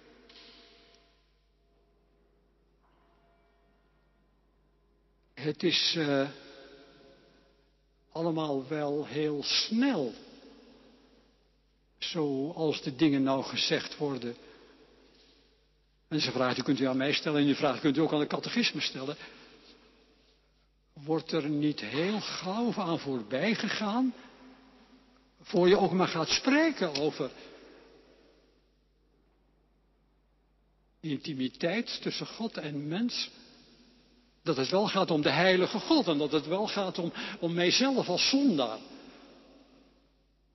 Het 5.35 5.63
is 5.63 5.95
uh, 5.97 6.29
allemaal 8.13 8.69
wel 8.69 9.07
heel 9.07 9.43
snel, 9.43 10.13
zoals 11.99 12.83
de 12.83 12.97
dingen 12.97 13.23
nou 13.23 13.45
gezegd 13.45 13.97
worden. 13.97 14.37
En 16.09 16.17
deze 16.17 16.31
vraag 16.31 16.55
die 16.55 16.65
kunt 16.65 16.81
u 16.81 16.85
aan 16.85 16.97
mij 16.97 17.13
stellen 17.13 17.41
en 17.41 17.47
die 17.47 17.55
vraag 17.55 17.81
kunt 17.81 17.97
u 17.97 18.01
ook 18.01 18.13
aan 18.13 18.21
de 18.21 18.27
catechisme 18.27 18.81
stellen. 18.81 19.17
Wordt 20.93 21.33
er 21.33 21.49
niet 21.49 21.81
heel 21.81 22.21
gauw 22.21 22.73
aan 22.77 22.99
voorbij 22.99 23.55
gegaan, 23.55 24.15
voor 25.43 25.69
je 25.69 25.79
ook 25.79 25.93
maar 25.93 26.09
gaat 26.09 26.29
spreken 26.29 26.95
over 26.95 27.31
intimiteit 31.01 32.03
tussen 32.03 32.27
God 32.27 32.57
en 32.57 32.89
mens. 32.89 33.31
Dat 34.43 34.57
het 34.57 34.71
wel 34.71 34.89
gaat 34.89 35.11
om 35.11 35.23
de 35.23 35.31
heilige 35.31 35.79
God 35.79 36.09
en 36.09 36.19
dat 36.19 36.33
het 36.33 36.47
wel 36.47 36.67
gaat 36.67 36.99
om, 36.99 37.13
om 37.41 37.55
mijzelf 37.55 38.09
als 38.09 38.29
zondaar. 38.29 38.79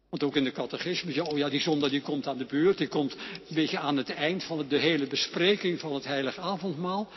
Want 0.10 0.24
ook 0.24 0.36
in 0.36 0.44
de 0.44 0.52
catechisme, 0.52 1.14
ja, 1.14 1.24
oh 1.24 1.38
ja, 1.38 1.50
die 1.50 1.62
zondaar 1.62 1.90
die 1.90 2.02
komt 2.02 2.28
aan 2.28 2.38
de 2.38 2.46
beurt, 2.46 2.78
die 2.78 2.88
komt 2.88 3.14
een 3.14 3.56
beetje 3.56 3.80
aan 3.80 3.98
het 3.98 4.10
eind 4.10 4.44
van 4.44 4.68
de 4.68 4.78
hele 4.78 5.08
bespreking 5.08 5.80
van 5.80 5.94
het 5.94 6.06
heilige 6.06 6.42
avondmaal. 6.42 7.08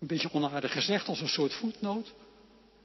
Een 0.00 0.06
beetje 0.06 0.32
onaardig 0.32 0.72
gezegd, 0.72 1.08
als 1.08 1.20
een 1.20 1.28
soort 1.28 1.52
voetnoot. 1.52 2.12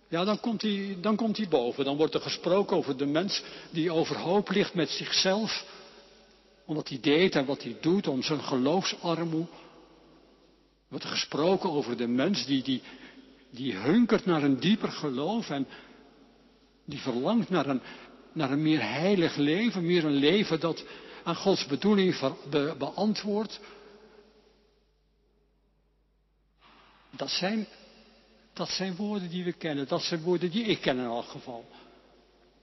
Ja, 0.09 0.23
dan 0.23 0.39
komt, 0.39 0.61
hij, 0.61 0.97
dan 1.01 1.15
komt 1.15 1.37
hij 1.37 1.47
boven. 1.47 1.85
Dan 1.85 1.97
wordt 1.97 2.13
er 2.13 2.21
gesproken 2.21 2.77
over 2.77 2.97
de 2.97 3.05
mens 3.05 3.43
die 3.69 3.91
overhoop 3.91 4.49
ligt 4.49 4.73
met 4.73 4.89
zichzelf 4.89 5.65
om 6.65 6.75
wat 6.75 6.89
hij 6.89 6.99
deed 6.99 7.35
en 7.35 7.45
wat 7.45 7.63
hij 7.63 7.77
doet, 7.81 8.07
om 8.07 8.23
zijn 8.23 8.41
geloofsarmoe. 8.41 9.41
Er 9.41 9.47
wordt 10.87 11.05
gesproken 11.05 11.71
over 11.71 11.97
de 11.97 12.07
mens 12.07 12.45
die, 12.45 12.63
die, 12.63 12.81
die 13.51 13.75
hunkert 13.75 14.25
naar 14.25 14.43
een 14.43 14.59
dieper 14.59 14.91
geloof 14.91 15.49
en 15.49 15.67
die 16.85 16.99
verlangt 16.99 17.49
naar 17.49 17.67
een, 17.67 17.81
naar 18.39 18.51
een 18.51 18.62
meer 18.62 18.81
heilig 18.81 19.36
leven, 19.36 19.86
meer 19.86 20.05
een 20.05 20.15
leven 20.15 20.60
dat 20.60 20.84
aan 21.24 21.36
Gods 21.36 21.65
bedoeling 21.65 22.36
be, 22.50 22.75
beantwoordt. 22.77 23.60
Dat 27.10 27.29
zijn, 27.29 27.67
dat 28.53 28.69
zijn 28.69 28.96
woorden 28.96 29.29
die 29.29 29.43
we 29.43 29.53
kennen, 29.53 29.88
dat 29.88 30.01
zijn 30.01 30.22
woorden 30.22 30.51
die 30.51 30.63
ik 30.63 30.81
ken 30.81 30.98
in 30.98 31.03
elk 31.03 31.25
geval. 31.25 31.65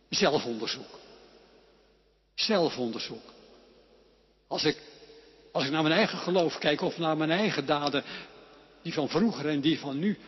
Zelfonderzoek. 0.09 0.99
Zelfonderzoek. 2.35 3.33
Als 4.47 4.65
ik, 4.65 4.83
als 5.53 5.65
ik 5.65 5.71
naar 5.71 5.83
mijn 5.83 5.95
eigen 5.95 6.19
geloof 6.19 6.59
kijk 6.59 6.81
of 6.81 6.99
naar 6.99 7.17
mijn 7.17 7.31
eigen 7.31 7.67
daden, 7.67 8.05
die 8.83 8.93
van 8.93 9.09
vroeger 9.09 9.49
en 9.49 9.61
die 9.61 9.79
van 9.79 9.99
nu, 9.99 10.19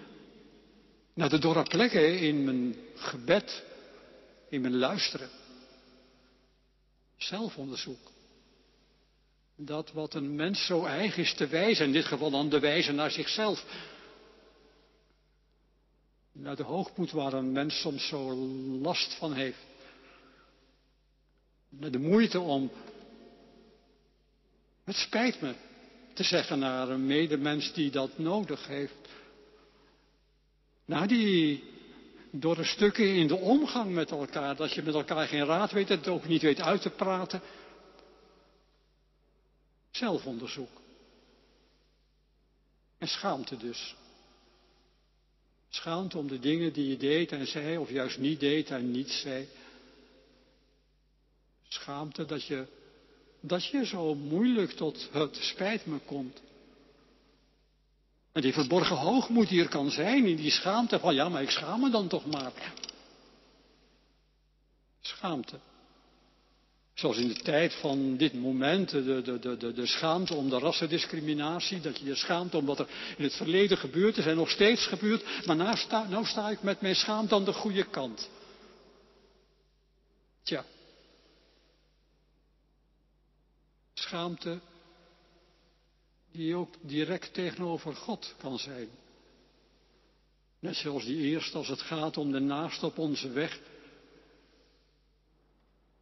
naar 1.14 1.28
de 1.28 1.38
dorre 1.38 1.62
plekken 1.62 2.18
in 2.18 2.44
mijn 2.44 2.76
gebed, 2.94 3.64
in 4.48 4.60
mijn 4.60 4.76
luisteren. 4.76 5.37
Zelfonderzoek. 7.18 8.10
Dat 9.56 9.92
wat 9.92 10.14
een 10.14 10.34
mens 10.34 10.66
zo 10.66 10.84
eigen 10.84 11.22
is 11.22 11.34
te 11.34 11.46
wijzen, 11.46 11.86
in 11.86 11.92
dit 11.92 12.04
geval 12.04 12.30
dan 12.30 12.48
de 12.48 12.60
wijze 12.60 12.92
naar 12.92 13.10
zichzelf. 13.10 13.64
Naar 16.32 16.56
de 16.56 16.62
hoogmoed 16.62 17.10
waar 17.10 17.32
een 17.32 17.52
mens 17.52 17.80
soms 17.80 18.08
zo 18.08 18.34
last 18.82 19.14
van 19.14 19.32
heeft. 19.32 19.66
Naar 21.68 21.90
de 21.90 21.98
moeite 21.98 22.40
om 22.40 22.70
het 24.84 24.96
spijt 24.96 25.40
me 25.40 25.54
te 26.14 26.22
zeggen 26.22 26.58
naar 26.58 26.88
een 26.88 27.06
medemens 27.06 27.72
die 27.72 27.90
dat 27.90 28.18
nodig 28.18 28.66
heeft. 28.66 29.08
Nou, 30.84 31.06
die 31.06 31.64
door 32.40 32.54
de 32.54 32.64
stukken 32.64 33.14
in 33.14 33.26
de 33.26 33.36
omgang 33.36 33.92
met 33.92 34.10
elkaar, 34.10 34.56
dat 34.56 34.72
je 34.72 34.82
met 34.82 34.94
elkaar 34.94 35.28
geen 35.28 35.44
raad 35.44 35.72
weet, 35.72 35.88
het 35.88 36.08
ook 36.08 36.26
niet 36.26 36.42
weet 36.42 36.60
uit 36.60 36.82
te 36.82 36.90
praten. 36.90 37.40
Zelfonderzoek. 39.90 40.80
En 42.98 43.08
schaamte 43.08 43.56
dus. 43.56 43.96
Schaamte 45.68 46.18
om 46.18 46.28
de 46.28 46.38
dingen 46.38 46.72
die 46.72 46.88
je 46.88 46.96
deed 46.96 47.32
en 47.32 47.46
zei, 47.46 47.78
of 47.78 47.90
juist 47.90 48.18
niet 48.18 48.40
deed 48.40 48.70
en 48.70 48.90
niet 48.90 49.10
zei. 49.10 49.48
Schaamte 51.68 52.24
dat 52.24 52.44
je, 52.46 52.66
dat 53.40 53.66
je 53.66 53.86
zo 53.86 54.14
moeilijk 54.14 54.70
tot 54.70 55.08
het 55.12 55.36
spijt 55.36 55.86
me 55.86 55.98
komt. 55.98 56.42
En 58.38 58.44
die 58.44 58.52
verborgen 58.52 58.96
hoogmoed 58.96 59.48
die 59.48 59.62
er 59.62 59.68
kan 59.68 59.90
zijn 59.90 60.26
in 60.26 60.36
die 60.36 60.50
schaamte 60.50 60.98
van 60.98 61.14
ja, 61.14 61.28
maar 61.28 61.42
ik 61.42 61.50
schaam 61.50 61.80
me 61.80 61.90
dan 61.90 62.08
toch 62.08 62.26
maar. 62.26 62.52
Schaamte. 65.00 65.58
Zoals 66.94 67.16
in 67.16 67.28
de 67.28 67.34
tijd 67.34 67.74
van 67.74 68.16
dit 68.16 68.34
moment, 68.34 68.90
de, 68.90 69.22
de, 69.22 69.38
de, 69.38 69.72
de, 69.72 69.86
schaamte 69.86 70.34
om 70.34 70.50
de 70.50 70.58
rassendiscriminatie, 70.58 71.80
dat 71.80 71.98
je 71.98 72.04
je 72.04 72.14
schaamt 72.14 72.54
om 72.54 72.66
wat 72.66 72.78
er 72.78 72.88
in 73.16 73.24
het 73.24 73.34
verleden 73.34 73.78
gebeurd 73.78 74.16
is 74.16 74.26
en 74.26 74.36
nog 74.36 74.50
steeds 74.50 74.86
gebeurt, 74.86 75.46
maar 75.46 75.56
nou 75.56 75.76
sta, 75.76 76.08
nou 76.08 76.24
sta 76.24 76.50
ik 76.50 76.62
met 76.62 76.80
mijn 76.80 76.96
schaamte 76.96 77.34
aan 77.34 77.44
de 77.44 77.52
goede 77.52 77.84
kant. 77.84 78.28
Tja. 80.42 80.64
Schaamte 83.94 84.60
die 86.38 86.54
ook 86.54 86.74
direct 86.80 87.34
tegenover 87.34 87.94
God 87.94 88.34
kan 88.38 88.58
zijn. 88.58 88.88
Net 90.58 90.76
zoals 90.76 91.04
die 91.04 91.20
eerste 91.20 91.56
als 91.56 91.68
het 91.68 91.80
gaat 91.80 92.16
om 92.16 92.32
de 92.32 92.38
naast 92.38 92.82
op 92.82 92.98
onze 92.98 93.30
weg. 93.30 93.60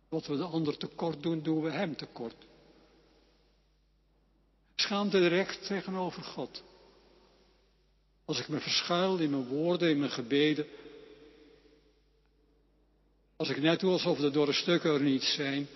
Wat 0.08 0.26
we 0.26 0.36
de 0.36 0.42
ander 0.42 0.76
tekort 0.76 1.22
doen, 1.22 1.42
doen 1.42 1.62
we 1.62 1.70
hem 1.70 1.96
tekort. 1.96 2.34
Schaamte 4.74 5.18
direct 5.18 5.66
tegenover 5.66 6.22
God. 6.22 6.62
Als 8.24 8.38
ik 8.38 8.48
me 8.48 8.60
verschuil 8.60 9.18
in 9.18 9.30
mijn 9.30 9.46
woorden, 9.46 9.90
in 9.90 9.98
mijn 9.98 10.10
gebeden. 10.10 10.66
Als 13.36 13.48
ik 13.48 13.60
net 13.60 13.80
doe 13.80 13.92
alsof 13.92 14.18
de 14.18 14.30
dorre 14.30 14.52
stukken 14.52 14.94
er 14.94 15.02
niet 15.02 15.22
zijn 15.22 15.68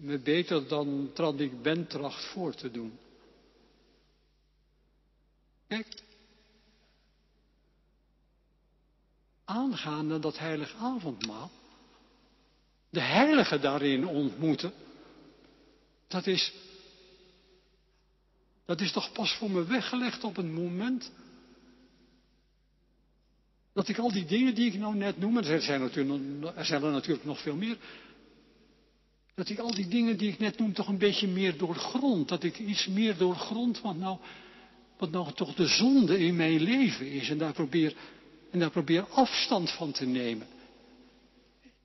me 0.00 0.18
beter 0.18 0.68
dan 0.68 1.10
trad 1.14 1.40
ik 1.40 1.62
ben 1.62 1.86
tracht 1.86 2.24
voor 2.24 2.54
te 2.54 2.70
doen. 2.70 2.98
Kijk, 5.68 6.02
aangaande 9.44 10.18
dat 10.18 10.38
heilig 10.38 10.74
avondmaal, 10.74 11.50
de 12.90 13.00
heilige 13.00 13.58
daarin 13.58 14.06
ontmoeten, 14.06 14.72
dat 16.08 16.26
is, 16.26 16.52
dat 18.64 18.80
is 18.80 18.92
toch 18.92 19.12
pas 19.12 19.36
voor 19.36 19.50
me 19.50 19.64
weggelegd 19.64 20.24
op 20.24 20.36
een 20.36 20.52
moment 20.52 21.12
dat 23.72 23.88
ik 23.88 23.98
al 23.98 24.12
die 24.12 24.24
dingen 24.24 24.54
die 24.54 24.72
ik 24.72 24.78
nou 24.78 24.94
net 24.94 25.18
noem, 25.18 25.36
er 25.36 25.62
zijn, 25.62 25.80
natuurlijk, 25.80 26.56
er 26.56 26.64
zijn 26.64 26.82
er 26.82 26.90
natuurlijk 26.90 27.24
nog 27.24 27.40
veel 27.40 27.56
meer, 27.56 27.78
dat 29.34 29.48
ik 29.48 29.58
al 29.58 29.74
die 29.74 29.88
dingen 29.88 30.16
die 30.16 30.32
ik 30.32 30.38
net 30.38 30.58
noem 30.58 30.72
toch 30.72 30.88
een 30.88 30.98
beetje 30.98 31.28
meer 31.28 31.58
doorgrond. 31.58 32.28
Dat 32.28 32.42
ik 32.42 32.58
iets 32.58 32.86
meer 32.86 33.16
doorgrond 33.16 33.80
wat 33.80 33.96
nou, 33.96 34.18
wat 34.98 35.10
nou 35.10 35.32
toch 35.32 35.54
de 35.54 35.66
zonde 35.66 36.18
in 36.18 36.36
mijn 36.36 36.60
leven 36.60 37.10
is. 37.10 37.30
En 37.30 37.38
daar 37.38 37.52
probeer, 37.52 37.96
en 38.50 38.58
daar 38.58 38.70
probeer 38.70 39.06
afstand 39.08 39.70
van 39.70 39.92
te 39.92 40.04
nemen. 40.04 40.46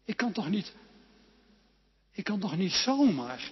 Ik 0.06 0.18
kan 0.18 0.32
toch 0.32 0.50
niet, 0.50 0.74
ik 2.12 2.24
kan 2.24 2.40
toch 2.40 2.58
niet 2.58 2.74
zomaar. 2.74 3.52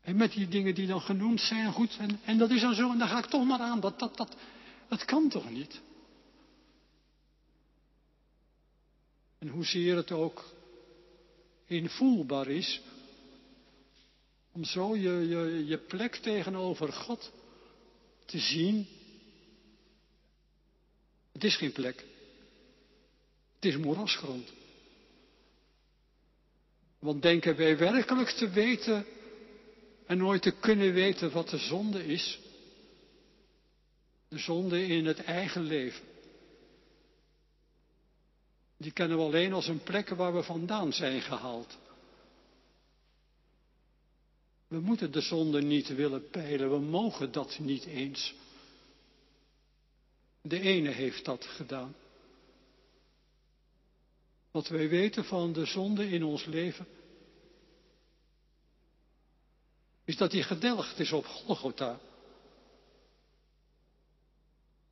En 0.00 0.16
met 0.16 0.32
die 0.32 0.48
dingen 0.48 0.74
die 0.74 0.86
dan 0.86 1.00
genoemd 1.00 1.40
zijn, 1.40 1.72
goed, 1.72 1.96
en, 1.98 2.20
en 2.24 2.38
dat 2.38 2.50
is 2.50 2.60
dan 2.60 2.74
zo, 2.74 2.90
en 2.90 2.98
dan 2.98 3.08
ga 3.08 3.18
ik 3.18 3.26
toch 3.26 3.46
maar 3.46 3.60
aan. 3.60 3.80
Dat, 3.80 3.98
dat, 3.98 4.16
dat, 4.16 4.36
dat 4.88 5.04
kan 5.04 5.28
toch 5.28 5.50
niet? 5.50 5.80
En 9.38 9.48
hoezeer 9.48 9.96
het 9.96 10.12
ook 10.12 10.44
invoelbaar 11.70 12.48
is. 12.48 12.80
Om 14.52 14.64
zo 14.64 14.96
je, 14.96 15.28
je, 15.28 15.66
je 15.66 15.78
plek 15.78 16.14
tegenover 16.14 16.92
God 16.92 17.32
te 18.24 18.38
zien. 18.38 18.86
Het 21.32 21.44
is 21.44 21.56
geen 21.56 21.72
plek. 21.72 22.04
Het 23.54 23.64
is 23.64 23.76
moerasgrond. 23.76 24.52
Want 26.98 27.22
denken 27.22 27.56
wij 27.56 27.78
werkelijk 27.78 28.30
te 28.30 28.50
weten 28.50 29.06
en 30.06 30.18
nooit 30.18 30.42
te 30.42 30.50
kunnen 30.50 30.92
weten 30.92 31.30
wat 31.30 31.48
de 31.48 31.58
zonde 31.58 32.06
is? 32.06 32.38
De 34.28 34.38
zonde 34.38 34.86
in 34.86 35.06
het 35.06 35.22
eigen 35.24 35.62
leven. 35.62 36.09
Die 38.80 38.92
kennen 38.92 39.16
we 39.16 39.22
alleen 39.22 39.52
als 39.52 39.66
een 39.66 39.82
plek 39.82 40.08
waar 40.08 40.34
we 40.34 40.42
vandaan 40.42 40.92
zijn 40.92 41.20
gehaald. 41.20 41.78
We 44.68 44.80
moeten 44.80 45.12
de 45.12 45.20
zonde 45.20 45.62
niet 45.62 45.88
willen 45.88 46.30
peilen, 46.30 46.70
we 46.70 46.78
mogen 46.78 47.32
dat 47.32 47.58
niet 47.58 47.84
eens. 47.84 48.34
De 50.42 50.60
ene 50.60 50.90
heeft 50.90 51.24
dat 51.24 51.44
gedaan. 51.44 51.94
Wat 54.50 54.68
wij 54.68 54.88
weten 54.88 55.24
van 55.24 55.52
de 55.52 55.64
zonde 55.64 56.08
in 56.08 56.24
ons 56.24 56.44
leven, 56.44 56.86
is 60.04 60.16
dat 60.16 60.30
die 60.30 60.42
gedelgd 60.42 60.98
is 60.98 61.12
op 61.12 61.26
Golgotha. 61.26 62.00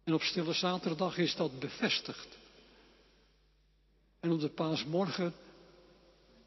En 0.05 0.15
op 0.15 0.23
Stille 0.23 0.53
Zaterdag 0.53 1.19
is 1.19 1.37
dat 1.37 1.59
bevestigd. 1.59 2.39
En 4.21 4.33
op 4.33 4.41
de 4.41 4.49
paasmorgen 4.49 5.35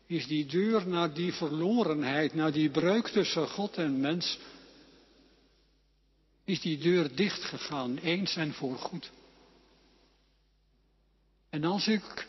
is 0.05 0.27
die 0.27 0.45
deur 0.45 0.87
naar 0.87 1.13
die 1.13 1.33
verlorenheid, 1.33 2.33
naar 2.33 2.51
die 2.51 2.69
breuk 2.69 3.07
tussen 3.07 3.47
God 3.47 3.75
en 3.75 3.99
mens, 3.99 4.39
is 6.43 6.61
die 6.61 6.77
deur 6.77 7.15
dichtgegaan, 7.15 7.97
eens 7.97 8.35
en 8.35 8.53
voorgoed. 8.53 9.11
En 11.49 11.63
als 11.63 11.87
ik, 11.87 12.27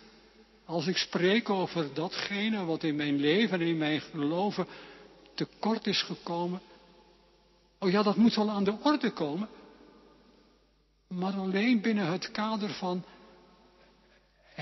als 0.65 0.87
ik 0.87 0.97
spreek 0.97 1.51
over 1.51 1.95
datgene 1.95 2.65
wat 2.65 2.83
in 2.83 2.97
mijn 2.97 3.17
leven 3.17 3.61
en 3.61 3.67
in 3.67 3.79
mijn 3.79 4.01
geloven 4.01 4.67
tekort 5.35 5.87
is 5.87 6.03
gekomen, 6.03 6.61
oh 7.79 7.91
ja, 7.91 8.03
dat 8.03 8.17
moet 8.17 8.35
wel 8.35 8.51
aan 8.51 8.65
de 8.65 8.77
orde 8.83 9.11
komen, 9.11 9.49
maar 11.09 11.33
alleen 11.33 11.81
binnen 11.81 12.07
het 12.07 12.31
kader 12.31 12.71
van 12.71 13.05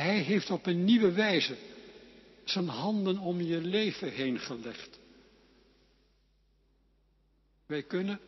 hij 0.00 0.18
heeft 0.18 0.50
op 0.50 0.66
een 0.66 0.84
nieuwe 0.84 1.12
wijze 1.12 1.56
zijn 2.44 2.68
handen 2.68 3.18
om 3.18 3.40
je 3.40 3.60
leven 3.60 4.12
heen 4.12 4.38
gelegd. 4.38 4.98
Wij 7.66 7.82
kunnen, 7.82 8.20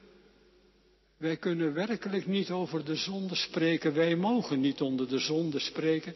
wij 1.16 1.36
kunnen 1.36 1.74
werkelijk 1.74 2.26
niet 2.26 2.50
over 2.50 2.84
de 2.84 2.94
zonde 2.94 3.34
spreken. 3.34 3.94
Wij 3.94 4.16
mogen 4.16 4.60
niet 4.60 4.80
onder 4.80 5.08
de 5.08 5.18
zonde 5.18 5.58
spreken. 5.58 6.14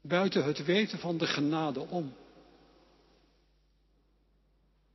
Buiten 0.00 0.44
het 0.44 0.64
weten 0.64 0.98
van 0.98 1.18
de 1.18 1.26
genade 1.26 1.80
om. 1.80 2.14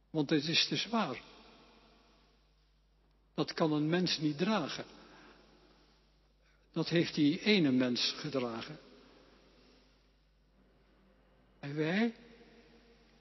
Want 0.10 0.30
het 0.30 0.48
is 0.48 0.68
te 0.68 0.76
zwaar. 0.76 1.22
Dat 3.34 3.54
kan 3.54 3.72
een 3.72 3.90
mens 3.90 4.18
niet 4.18 4.38
dragen. 4.38 4.86
Dat 6.72 6.90
heeft 6.90 7.16
die 7.16 7.42
ene 7.42 7.72
mens 7.72 8.14
gedragen. 8.18 8.80
En 11.62 11.76
wij, 11.76 12.14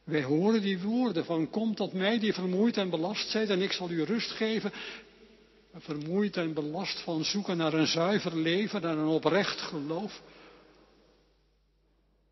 wij 0.05 0.22
horen 0.22 0.61
die 0.61 0.81
woorden 0.81 1.24
van 1.24 1.50
kom 1.50 1.74
tot 1.74 1.92
mij 1.92 2.18
die 2.18 2.33
vermoeid 2.33 2.76
en 2.76 2.90
belast 2.90 3.31
zijt 3.31 3.48
en 3.48 3.62
ik 3.62 3.72
zal 3.72 3.90
u 3.90 4.03
rust 4.03 4.31
geven. 4.31 4.72
Vermoeid 5.74 6.37
en 6.37 6.55
belast 6.55 7.00
van 7.00 7.24
zoeken 7.24 7.57
naar 7.57 7.72
een 7.72 7.87
zuiver 7.87 8.37
leven 8.37 8.83
en 8.83 8.98
een 8.98 9.07
oprecht 9.07 9.61
geloof. 9.61 10.22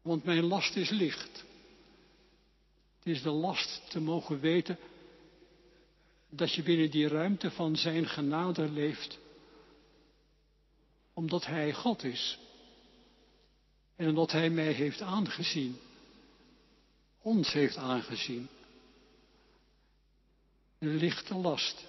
Want 0.02 0.24
mijn 0.24 0.44
last 0.44 0.76
is 0.76 0.90
licht. 0.90 1.44
Het 2.98 3.16
is 3.16 3.22
de 3.22 3.30
last 3.30 3.82
te 3.90 4.00
mogen 4.00 4.40
weten 4.40 4.78
dat 6.30 6.52
je 6.52 6.62
binnen 6.62 6.90
die 6.90 7.08
ruimte 7.08 7.50
van 7.50 7.76
zijn 7.76 8.06
genade 8.06 8.70
leeft. 8.70 9.18
Omdat 11.14 11.46
hij 11.46 11.72
God 11.72 12.04
is. 12.04 12.38
En 13.96 14.08
omdat 14.08 14.32
hij 14.32 14.50
mij 14.50 14.72
heeft 14.72 15.00
aangezien 15.00 15.78
ons 17.22 17.52
heeft 17.52 17.76
aangezien. 17.76 18.48
Een 20.78 20.96
lichte 20.96 21.35
last. 21.35 21.87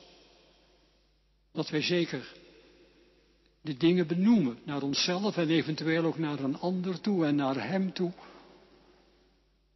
Dat 1.51 1.69
wij 1.69 1.81
zeker 1.81 2.33
de 3.61 3.77
dingen 3.77 4.07
benoemen 4.07 4.59
naar 4.63 4.81
onszelf 4.81 5.37
en 5.37 5.49
eventueel 5.49 6.05
ook 6.05 6.17
naar 6.17 6.39
een 6.39 6.57
ander 6.57 7.01
toe 7.01 7.25
en 7.25 7.35
naar 7.35 7.67
hem 7.67 7.93
toe. 7.93 8.11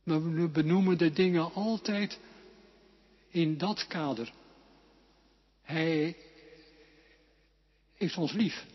Maar 0.03 0.33
we 0.33 0.47
benoemen 0.47 0.97
de 0.97 1.13
dingen 1.13 1.53
altijd 1.53 2.19
in 3.29 3.57
dat 3.57 3.87
kader. 3.87 4.33
Hij 5.61 6.17
heeft 7.93 8.17
ons 8.17 8.31
lief. 8.31 8.65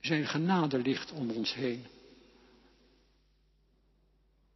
Zijn 0.00 0.26
genade 0.26 0.78
ligt 0.78 1.12
om 1.12 1.30
ons 1.30 1.54
heen. 1.54 1.86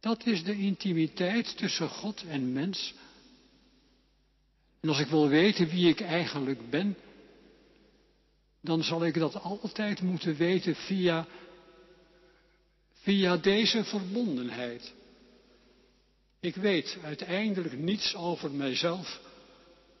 Dat 0.05 0.25
is 0.25 0.43
de 0.43 0.57
intimiteit 0.57 1.57
tussen 1.57 1.89
God 1.89 2.23
en 2.27 2.53
mens. 2.53 2.93
En 4.79 4.89
als 4.89 4.99
ik 4.99 5.07
wil 5.07 5.27
weten 5.27 5.67
wie 5.67 5.89
ik 5.89 6.01
eigenlijk 6.01 6.69
ben, 6.69 6.97
dan 8.61 8.83
zal 8.83 9.05
ik 9.05 9.13
dat 9.13 9.41
altijd 9.41 10.01
moeten 10.01 10.35
weten 10.35 10.75
via, 10.75 11.27
via 12.93 13.37
deze 13.37 13.83
verbondenheid. 13.83 14.93
Ik 16.39 16.55
weet 16.55 16.97
uiteindelijk 17.03 17.77
niets 17.77 18.15
over 18.15 18.51
mijzelf 18.51 19.21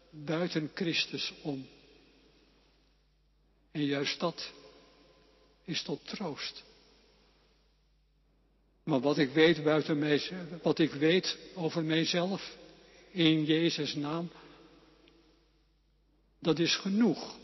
buiten 0.09 0.71
Christus 0.73 1.33
om. 1.41 1.67
En 3.71 3.85
juist 3.85 4.19
dat 4.19 4.51
is 5.63 5.81
tot 5.83 6.07
troost. 6.07 6.63
Maar 8.85 8.99
wat 8.99 9.17
ik 9.17 9.29
weet 9.29 9.63
buiten 9.63 9.99
mij, 9.99 10.31
wat 10.61 10.79
ik 10.79 10.91
weet 10.91 11.37
over 11.55 11.83
mijzelf 11.83 12.57
in 13.11 13.43
Jezus' 13.43 13.95
naam, 13.95 14.31
dat 16.39 16.59
is 16.59 16.75
genoeg. 16.75 17.35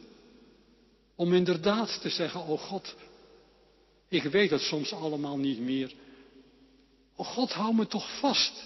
Om 1.15 1.33
inderdaad 1.33 2.01
te 2.01 2.09
zeggen, 2.09 2.45
oh 2.45 2.59
God, 2.59 2.95
ik 4.07 4.23
weet 4.23 4.49
het 4.49 4.61
soms 4.61 4.93
allemaal 4.93 5.37
niet 5.37 5.59
meer. 5.59 5.93
Oh 7.15 7.27
God, 7.27 7.51
hou 7.53 7.75
me 7.75 7.87
toch 7.87 8.19
vast. 8.19 8.65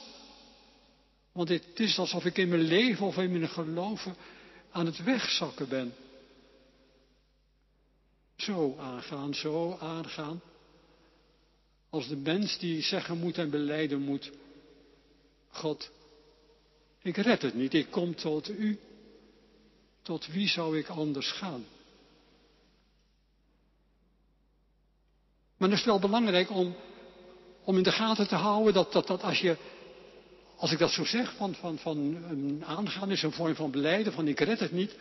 Want 1.31 1.49
het 1.49 1.79
is 1.79 1.97
alsof 1.99 2.25
ik 2.25 2.37
in 2.37 2.49
mijn 2.49 2.61
leven 2.61 3.05
of 3.05 3.17
in 3.17 3.31
mijn 3.31 3.49
geloven 3.49 4.15
aan 4.71 4.85
het 4.85 5.03
wegzakken 5.03 5.69
ben. 5.69 5.93
Zo 8.35 8.75
aangaan, 8.77 9.33
zo 9.33 9.77
aangaan. 9.79 10.41
Als 11.95 12.07
de 12.07 12.17
mens 12.17 12.57
die 12.57 12.81
zeggen 12.81 13.17
moet 13.17 13.37
en 13.37 13.49
beleiden 13.49 14.01
moet. 14.01 14.31
God, 15.49 15.91
ik 17.01 17.17
red 17.17 17.41
het 17.41 17.53
niet, 17.53 17.73
ik 17.73 17.91
kom 17.91 18.15
tot 18.15 18.49
u. 18.49 18.79
Tot 20.01 20.27
wie 20.27 20.47
zou 20.47 20.77
ik 20.77 20.87
anders 20.87 21.31
gaan? 21.31 21.65
Maar 25.57 25.69
het 25.69 25.79
is 25.79 25.85
wel 25.85 25.99
belangrijk 25.99 26.49
om, 26.49 26.75
om 27.63 27.77
in 27.77 27.83
de 27.83 27.91
gaten 27.91 28.27
te 28.27 28.35
houden 28.35 28.73
dat, 28.73 28.91
dat, 28.91 29.07
dat 29.07 29.23
als 29.23 29.39
je, 29.39 29.57
als 30.55 30.71
ik 30.71 30.79
dat 30.79 30.91
zo 30.91 31.05
zeg, 31.05 31.35
van, 31.35 31.55
van, 31.55 31.77
van 31.77 31.97
een 31.97 32.63
aangaan 32.65 33.11
is 33.11 33.23
een 33.23 33.31
vorm 33.31 33.55
van 33.55 33.71
beleiden, 33.71 34.13
van 34.13 34.27
ik 34.27 34.39
red 34.39 34.59
het 34.59 34.71
niet, 34.71 34.95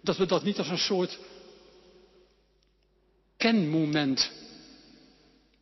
dat 0.00 0.16
we 0.16 0.26
dat 0.26 0.44
niet 0.44 0.58
als 0.58 0.68
een 0.68 0.78
soort 0.78 1.18
kenmoment 3.36 4.41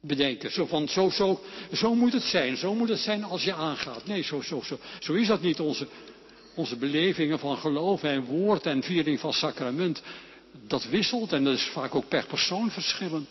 bedenken. 0.00 0.52
Zo 0.52 0.66
van, 0.66 0.88
zo, 0.88 1.10
zo, 1.10 1.40
zo 1.72 1.94
moet 1.94 2.12
het 2.12 2.22
zijn, 2.22 2.56
zo 2.56 2.74
moet 2.74 2.88
het 2.88 2.98
zijn 2.98 3.24
als 3.24 3.44
je 3.44 3.54
aangaat. 3.54 4.06
Nee, 4.06 4.22
zo, 4.22 4.40
zo, 4.40 4.62
zo, 4.64 4.78
zo 4.98 5.12
is 5.12 5.26
dat 5.26 5.42
niet. 5.42 5.60
Onze, 5.60 5.86
onze 6.54 6.76
belevingen 6.76 7.38
van 7.38 7.56
geloof 7.56 8.02
en 8.02 8.24
woord 8.24 8.66
en 8.66 8.82
viering 8.82 9.20
van 9.20 9.32
sacrament, 9.32 10.02
dat 10.66 10.84
wisselt 10.84 11.32
en 11.32 11.44
dat 11.44 11.54
is 11.54 11.64
vaak 11.64 11.94
ook 11.94 12.08
per 12.08 12.26
persoon 12.26 12.70
verschillend. 12.70 13.28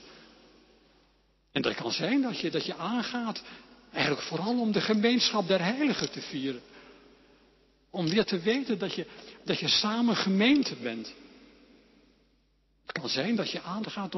En 1.52 1.62
dat 1.62 1.76
kan 1.76 1.92
zijn 1.92 2.22
dat 2.22 2.40
je, 2.40 2.50
dat 2.50 2.66
je 2.66 2.76
aangaat, 2.76 3.44
eigenlijk 3.92 4.26
vooral 4.26 4.60
om 4.60 4.72
de 4.72 4.82
gemeenschap 4.82 5.48
der 5.48 5.64
heiligen 5.64 6.12
te 6.12 6.22
vieren. 6.22 6.62
Om 7.90 8.10
weer 8.10 8.26
te 8.26 8.40
weten 8.40 8.80
dat 8.80 8.94
je, 8.94 9.06
dat 9.44 9.60
je 9.60 9.68
samen 9.68 10.16
gemeente 10.16 10.76
bent. 10.76 11.14
Het 12.86 12.92
kan 13.00 13.10
zijn 13.10 13.36
dat 13.36 13.52
je 13.52 13.62
aangaat 13.62 14.16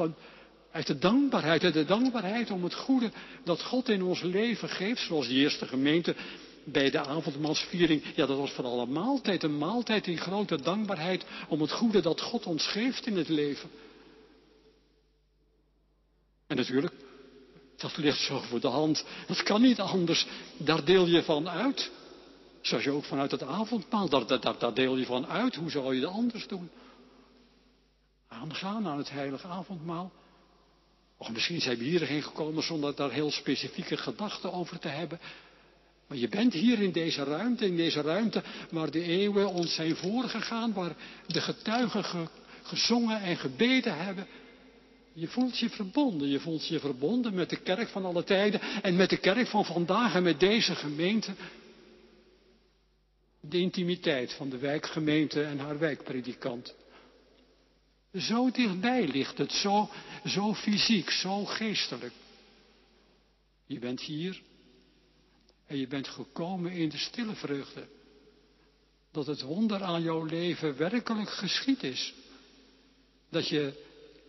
uit 0.71 0.87
de 0.87 0.97
dankbaarheid, 0.97 1.73
de 1.73 1.85
dankbaarheid 1.85 2.51
om 2.51 2.63
het 2.63 2.75
goede 2.75 3.11
dat 3.43 3.63
God 3.63 3.89
in 3.89 4.03
ons 4.03 4.21
leven 4.21 4.69
geeft, 4.69 5.01
zoals 5.01 5.27
die 5.27 5.39
eerste 5.39 5.65
gemeente 5.65 6.15
bij 6.63 6.89
de 6.89 6.99
avondmaalsviering. 6.99 8.03
Ja, 8.15 8.25
dat 8.25 8.37
was 8.37 8.51
vooral 8.51 8.79
een 8.79 8.91
maaltijd, 8.91 9.43
een 9.43 9.57
maaltijd 9.57 10.07
in 10.07 10.17
grote 10.17 10.61
dankbaarheid 10.61 11.25
om 11.47 11.61
het 11.61 11.71
goede 11.71 12.01
dat 12.01 12.21
God 12.21 12.45
ons 12.45 12.67
geeft 12.67 13.07
in 13.07 13.17
het 13.17 13.29
leven. 13.29 13.69
En 16.47 16.55
natuurlijk, 16.55 16.93
dat 17.77 17.97
ligt 17.97 18.19
zo 18.19 18.39
voor 18.39 18.59
de 18.59 18.67
hand. 18.67 19.05
Dat 19.27 19.43
kan 19.43 19.61
niet 19.61 19.79
anders. 19.79 20.27
Daar 20.57 20.85
deel 20.85 21.05
je 21.05 21.23
van 21.23 21.49
uit. 21.49 21.91
Zoals 22.61 22.83
je 22.83 22.91
ook 22.91 23.03
vanuit 23.03 23.31
het 23.31 23.43
avondmaal, 23.43 24.09
daar, 24.09 24.57
daar 24.57 24.73
deel 24.73 24.97
je 24.97 25.05
van 25.05 25.27
uit. 25.27 25.55
Hoe 25.55 25.69
zou 25.69 25.95
je 25.95 26.01
dat 26.01 26.11
anders 26.11 26.47
doen? 26.47 26.69
Aangaan 28.27 28.87
aan 28.87 28.97
het 28.97 29.09
heilige 29.09 29.47
avondmaal. 29.47 30.11
Of 31.21 31.31
misschien 31.31 31.61
zijn 31.61 31.77
we 31.77 31.83
hierheen 31.83 32.23
gekomen 32.23 32.63
zonder 32.63 32.95
daar 32.95 33.11
heel 33.11 33.31
specifieke 33.31 33.97
gedachten 33.97 34.53
over 34.53 34.79
te 34.79 34.87
hebben. 34.87 35.19
Maar 36.07 36.17
je 36.17 36.27
bent 36.27 36.53
hier 36.53 36.79
in 36.79 36.91
deze 36.91 37.23
ruimte, 37.23 37.65
in 37.65 37.75
deze 37.75 38.01
ruimte 38.01 38.43
waar 38.69 38.91
de 38.91 39.01
eeuwen 39.03 39.47
ons 39.47 39.73
zijn 39.73 39.95
voorgegaan, 39.95 40.73
waar 40.73 40.95
de 41.27 41.41
getuigen 41.41 42.29
gezongen 42.61 43.21
en 43.21 43.37
gebeden 43.37 43.97
hebben. 43.97 44.27
Je 45.13 45.27
voelt 45.27 45.57
je 45.57 45.69
verbonden. 45.69 46.29
Je 46.29 46.39
voelt 46.39 46.67
je 46.67 46.79
verbonden 46.79 47.33
met 47.33 47.49
de 47.49 47.61
kerk 47.61 47.87
van 47.87 48.05
alle 48.05 48.23
tijden 48.23 48.61
en 48.81 48.95
met 48.95 49.09
de 49.09 49.17
kerk 49.17 49.47
van 49.47 49.65
vandaag 49.65 50.15
en 50.15 50.23
met 50.23 50.39
deze 50.39 50.75
gemeente. 50.75 51.31
De 53.39 53.57
intimiteit 53.57 54.33
van 54.33 54.49
de 54.49 54.57
wijkgemeente 54.57 55.43
en 55.43 55.59
haar 55.59 55.79
wijkpredikant. 55.79 56.75
Zo 58.13 58.51
dichtbij 58.51 59.07
ligt 59.07 59.37
het, 59.37 59.51
zo, 59.51 59.89
zo 60.25 60.53
fysiek, 60.53 61.09
zo 61.09 61.45
geestelijk. 61.45 62.13
Je 63.65 63.79
bent 63.79 64.01
hier 64.01 64.41
en 65.65 65.77
je 65.77 65.87
bent 65.87 66.07
gekomen 66.07 66.71
in 66.71 66.89
de 66.89 66.97
stille 66.97 67.35
vreugde. 67.35 67.87
Dat 69.11 69.25
het 69.25 69.41
wonder 69.41 69.83
aan 69.83 70.01
jouw 70.01 70.23
leven 70.23 70.77
werkelijk 70.77 71.29
geschied 71.29 71.83
is. 71.83 72.13
Dat 73.29 73.47
je 73.47 73.73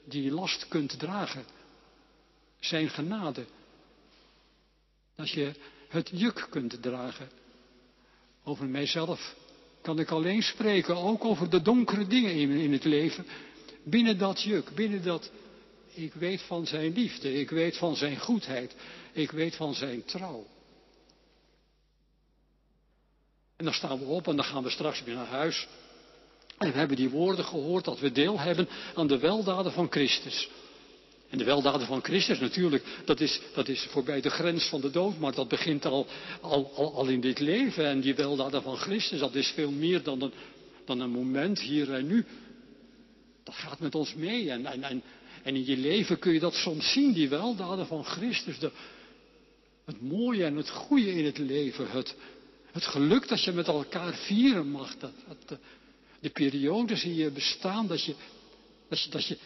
die 0.05 0.31
last 0.31 0.69
kunt 0.69 0.99
dragen. 0.99 1.45
Zijn 2.61 2.89
genade. 2.89 3.47
Dat 5.15 5.31
je 5.31 5.53
het 5.89 6.11
juk 6.13 6.47
kunt 6.51 6.83
dragen. 6.83 7.29
Over 8.45 8.67
mijzelf 8.67 9.35
kan 9.81 9.99
ik 9.99 10.11
alleen 10.11 10.43
spreken, 10.43 10.97
ook 10.97 11.25
over 11.25 11.51
de 11.51 11.63
donkere 11.63 12.07
dingen 12.07 12.35
in, 12.35 12.51
in 12.51 12.73
het 12.73 12.85
leven. 12.85 13.27
Binnen 13.83 14.19
dat 14.19 14.43
juk, 14.43 14.75
binnen 14.75 15.03
dat, 15.03 15.31
ik 15.95 16.15
weet 16.15 16.43
van 16.43 16.67
zijn 16.67 16.93
liefde, 16.93 17.33
ik 17.41 17.51
weet 17.51 17.77
van 17.77 17.97
zijn 17.97 18.19
goedheid, 18.19 18.75
ik 19.13 19.31
weet 19.31 19.57
van 19.57 19.75
zijn 19.75 20.05
trouw. 20.05 20.47
En 23.57 23.65
dan 23.65 23.75
staan 23.75 23.99
we 23.99 24.05
op 24.05 24.29
en 24.29 24.37
dan 24.37 24.45
gaan 24.45 24.63
we 24.63 24.71
straks 24.71 25.03
weer 25.03 25.15
naar 25.15 25.27
huis. 25.27 25.69
En 26.59 26.73
we 26.73 26.79
hebben 26.79 26.97
die 26.97 27.11
woorden 27.11 27.45
gehoord 27.45 27.85
dat 27.85 28.01
we 28.01 28.13
deel 28.13 28.39
hebben 28.39 28.69
aan 28.95 29.07
de 29.07 29.19
weldaden 29.19 29.73
van 29.73 29.91
Christus. 29.91 30.49
En 31.31 31.39
de 31.39 31.45
weldaden 31.45 31.87
van 31.87 32.03
Christus 32.03 32.39
natuurlijk, 32.39 32.85
dat 33.05 33.21
is, 33.21 33.41
dat 33.55 33.69
is 33.69 33.87
voorbij 33.91 34.21
de 34.21 34.31
grens 34.31 34.69
van 34.69 34.81
de 34.81 34.91
dood, 34.91 35.19
maar 35.19 35.35
dat 35.35 35.49
begint 35.49 35.85
al, 35.85 36.07
al, 36.41 36.73
al, 36.75 37.07
in 37.07 37.21
dit 37.21 37.39
leven. 37.39 37.87
En 37.87 38.01
die 38.01 38.15
weldaden 38.15 38.63
van 38.63 38.77
Christus, 38.77 39.19
dat 39.19 39.35
is 39.35 39.49
veel 39.49 39.71
meer 39.71 40.03
dan 40.03 40.23
een, 40.23 40.33
dan 40.85 41.01
een 41.01 41.11
moment 41.11 41.61
hier 41.61 41.93
en 41.93 42.07
nu. 42.07 42.27
Dat 43.45 43.55
gaat 43.55 43.81
met 43.81 43.95
ons 43.95 44.15
mee. 44.15 44.51
En, 44.51 44.67
en, 44.67 44.83
en, 44.83 45.03
in 45.43 45.67
je 45.67 45.77
leven 45.77 46.19
kun 46.19 46.33
je 46.33 46.41
dat 46.41 46.55
soms 46.55 46.93
zien, 46.93 47.13
die 47.13 47.29
weldaden 47.29 47.87
van 47.87 48.05
Christus. 48.05 48.59
De, 48.59 48.71
het 49.85 50.01
mooie 50.01 50.45
en 50.45 50.57
het 50.57 50.71
goede 50.71 51.13
in 51.15 51.25
het 51.25 51.39
leven. 51.39 51.91
Het, 51.91 52.17
het 52.73 52.87
geluk 52.87 53.29
dat 53.29 53.45
je 53.45 53.53
met 53.53 53.67
elkaar 53.67 54.15
vieren 54.15 54.71
mag. 54.71 54.97
Dat, 54.99 55.13
dat, 55.47 55.59
de 56.21 56.31
periodes 56.31 57.05
in 57.05 57.15
je 57.15 57.31
bestaan 57.31 57.87
dat 57.87 58.05
je, 58.05 58.15
dat 58.89 59.03
je, 59.03 59.11
dat 59.11 59.27
je, 59.27 59.39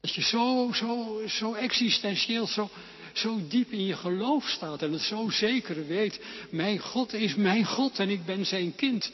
dat 0.00 0.14
je 0.14 0.22
zo, 0.22 0.70
zo, 0.72 1.20
zo 1.26 1.54
existentieel, 1.54 2.46
zo, 2.46 2.70
zo 3.12 3.40
diep 3.48 3.70
in 3.70 3.86
je 3.86 3.96
geloof 3.96 4.48
staat 4.48 4.82
en 4.82 4.92
het 4.92 5.02
zo 5.02 5.30
zeker 5.30 5.86
weet, 5.86 6.20
mijn 6.50 6.78
God 6.78 7.12
is 7.12 7.34
mijn 7.34 7.64
God 7.64 7.98
en 7.98 8.08
ik 8.08 8.24
ben 8.24 8.46
zijn 8.46 8.74
kind. 8.74 9.12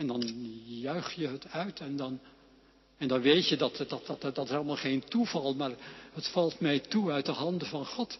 En 0.00 0.06
dan 0.06 0.22
juich 0.64 1.12
je 1.12 1.28
het 1.28 1.46
uit 1.48 1.80
en 1.80 1.96
dan, 1.96 2.20
en 2.96 3.08
dan 3.08 3.20
weet 3.20 3.48
je 3.48 3.56
dat, 3.56 3.76
dat, 3.76 4.06
dat, 4.06 4.20
dat, 4.20 4.34
dat 4.34 4.48
helemaal 4.48 4.76
geen 4.76 5.04
toeval, 5.04 5.54
maar 5.54 5.70
het 6.12 6.28
valt 6.28 6.60
mij 6.60 6.78
toe 6.78 7.10
uit 7.10 7.26
de 7.26 7.32
handen 7.32 7.68
van 7.68 7.86
God. 7.86 8.18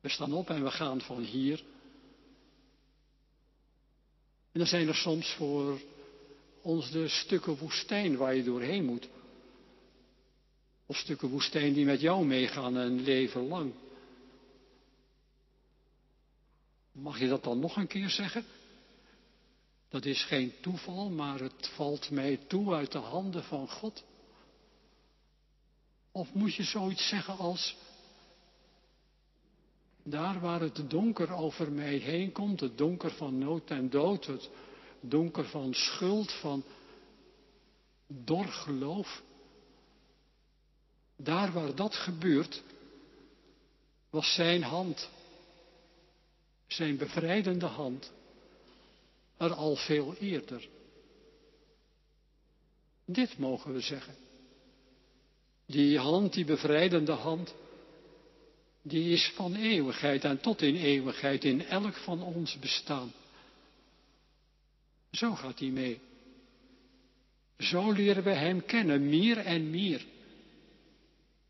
We 0.00 0.08
staan 0.08 0.32
op 0.32 0.50
en 0.50 0.64
we 0.64 0.70
gaan 0.70 1.00
van 1.00 1.22
hier 1.22 1.64
en 4.52 4.58
dan 4.58 4.66
zijn 4.66 4.88
er 4.88 4.94
soms 4.94 5.34
voor 5.34 5.80
ons 6.62 6.90
de 6.90 7.08
stukken 7.08 7.56
woestijn 7.56 8.16
waar 8.16 8.34
je 8.34 8.44
doorheen 8.44 8.84
moet. 8.84 9.08
Of 10.86 10.96
stukken 10.96 11.28
woestijn 11.28 11.72
die 11.72 11.84
met 11.84 12.00
jou 12.00 12.24
meegaan 12.24 12.74
een 12.74 13.02
leven 13.02 13.48
lang. 13.48 13.72
Mag 16.92 17.18
je 17.18 17.28
dat 17.28 17.44
dan 17.44 17.58
nog 17.58 17.76
een 17.76 17.86
keer 17.86 18.08
zeggen? 18.08 18.44
Dat 19.88 20.04
is 20.04 20.24
geen 20.24 20.52
toeval, 20.60 21.10
maar 21.10 21.40
het 21.40 21.68
valt 21.68 22.10
mij 22.10 22.36
toe 22.36 22.74
uit 22.74 22.92
de 22.92 22.98
handen 22.98 23.44
van 23.44 23.68
God. 23.68 24.04
Of 26.12 26.32
moet 26.34 26.54
je 26.54 26.62
zoiets 26.62 27.08
zeggen 27.08 27.36
als, 27.36 27.76
daar 30.02 30.40
waar 30.40 30.60
het 30.60 30.90
donker 30.90 31.32
over 31.32 31.72
mij 31.72 31.96
heen 31.96 32.32
komt, 32.32 32.60
het 32.60 32.78
donker 32.78 33.10
van 33.10 33.38
nood 33.38 33.70
en 33.70 33.90
dood, 33.90 34.26
het 34.26 34.50
donker 35.00 35.44
van 35.44 35.74
schuld, 35.74 36.32
van 36.32 36.64
dor 38.06 38.46
geloof, 38.46 39.22
daar 41.16 41.52
waar 41.52 41.74
dat 41.74 41.94
gebeurt, 41.94 42.62
was 44.10 44.34
zijn 44.34 44.62
hand, 44.62 45.10
zijn 46.66 46.96
bevrijdende 46.96 47.66
hand, 47.66 48.12
er 49.38 49.54
al 49.54 49.76
veel 49.76 50.14
eerder. 50.14 50.68
Dit 53.04 53.38
mogen 53.38 53.72
we 53.72 53.80
zeggen. 53.80 54.14
Die 55.66 55.98
hand, 55.98 56.32
die 56.32 56.44
bevrijdende 56.44 57.12
hand, 57.12 57.54
die 58.82 59.12
is 59.12 59.32
van 59.34 59.54
eeuwigheid 59.54 60.24
en 60.24 60.40
tot 60.40 60.62
in 60.62 60.76
eeuwigheid 60.76 61.44
in 61.44 61.66
elk 61.66 61.94
van 61.94 62.22
ons 62.22 62.58
bestaan. 62.58 63.12
Zo 65.10 65.34
gaat 65.34 65.58
hij 65.58 65.68
mee. 65.68 66.00
Zo 67.58 67.92
leren 67.92 68.22
we 68.22 68.30
Hem 68.30 68.64
kennen, 68.64 69.08
meer 69.08 69.38
en 69.38 69.70
meer. 69.70 70.06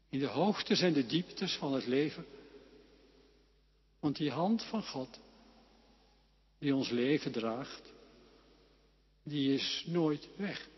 In 0.08 0.18
de 0.18 0.26
hoogtes 0.26 0.80
en 0.80 0.92
de 0.92 1.06
dieptes 1.06 1.54
van 1.56 1.72
het 1.72 1.86
leven. 1.86 2.26
Want 4.00 4.16
die 4.16 4.30
hand 4.30 4.62
van 4.62 4.82
God, 4.82 5.18
die 6.58 6.74
ons 6.74 6.90
leven 6.90 7.32
draagt, 7.32 7.92
die 9.22 9.52
is 9.54 9.84
nooit 9.86 10.28
weg. 10.36 10.68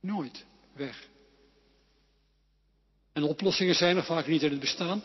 Nooit 0.00 0.44
weg. 0.72 1.08
En 3.12 3.22
oplossingen 3.22 3.74
zijn 3.74 3.96
er 3.96 4.04
vaak 4.04 4.26
niet 4.26 4.42
in 4.42 4.50
het 4.50 4.60
bestaan. 4.60 5.02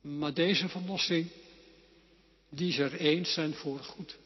Maar 0.00 0.34
deze 0.34 0.68
verlossing, 0.68 1.30
die 2.48 2.68
is 2.68 2.78
er 2.78 2.94
eens 2.94 3.36
en 3.36 3.54
voor 3.54 3.78
goed. 3.78 4.16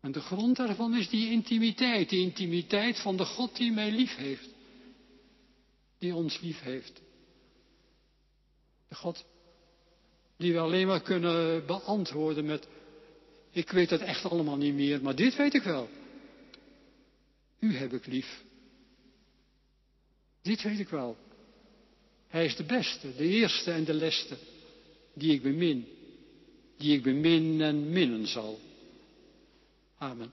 En 0.00 0.12
de 0.12 0.20
grond 0.20 0.56
daarvan 0.56 0.96
is 0.96 1.08
die 1.08 1.30
intimiteit, 1.30 2.08
die 2.08 2.20
intimiteit 2.20 3.00
van 3.00 3.16
de 3.16 3.24
God 3.24 3.56
die 3.56 3.72
mij 3.72 3.90
lief 3.90 4.16
heeft. 4.16 4.48
Die 5.98 6.14
ons 6.14 6.40
lief 6.40 6.60
heeft. 6.60 7.00
De 8.88 8.94
God 8.94 9.24
die 10.36 10.52
we 10.52 10.58
alleen 10.58 10.86
maar 10.86 11.02
kunnen 11.02 11.66
beantwoorden 11.66 12.44
met, 12.44 12.68
ik 13.50 13.70
weet 13.70 13.90
het 13.90 14.00
echt 14.00 14.24
allemaal 14.24 14.56
niet 14.56 14.74
meer, 14.74 15.02
maar 15.02 15.14
dit 15.14 15.36
weet 15.36 15.54
ik 15.54 15.62
wel. 15.62 15.88
U 17.58 17.76
heb 17.76 17.92
ik 17.92 18.06
lief. 18.06 18.44
Dit 20.42 20.62
weet 20.62 20.78
ik 20.78 20.88
wel. 20.88 21.16
Hij 22.28 22.44
is 22.44 22.56
de 22.56 22.64
beste, 22.64 23.16
de 23.16 23.28
eerste 23.28 23.70
en 23.70 23.84
de 23.84 23.94
leste, 23.94 24.36
die 25.14 25.32
ik 25.32 25.42
bemin, 25.42 25.88
die 26.76 26.96
ik 26.96 27.02
bemin 27.02 27.60
en 27.60 27.88
minnen 27.88 28.26
zal. 28.26 28.60
Amen. 29.98 30.32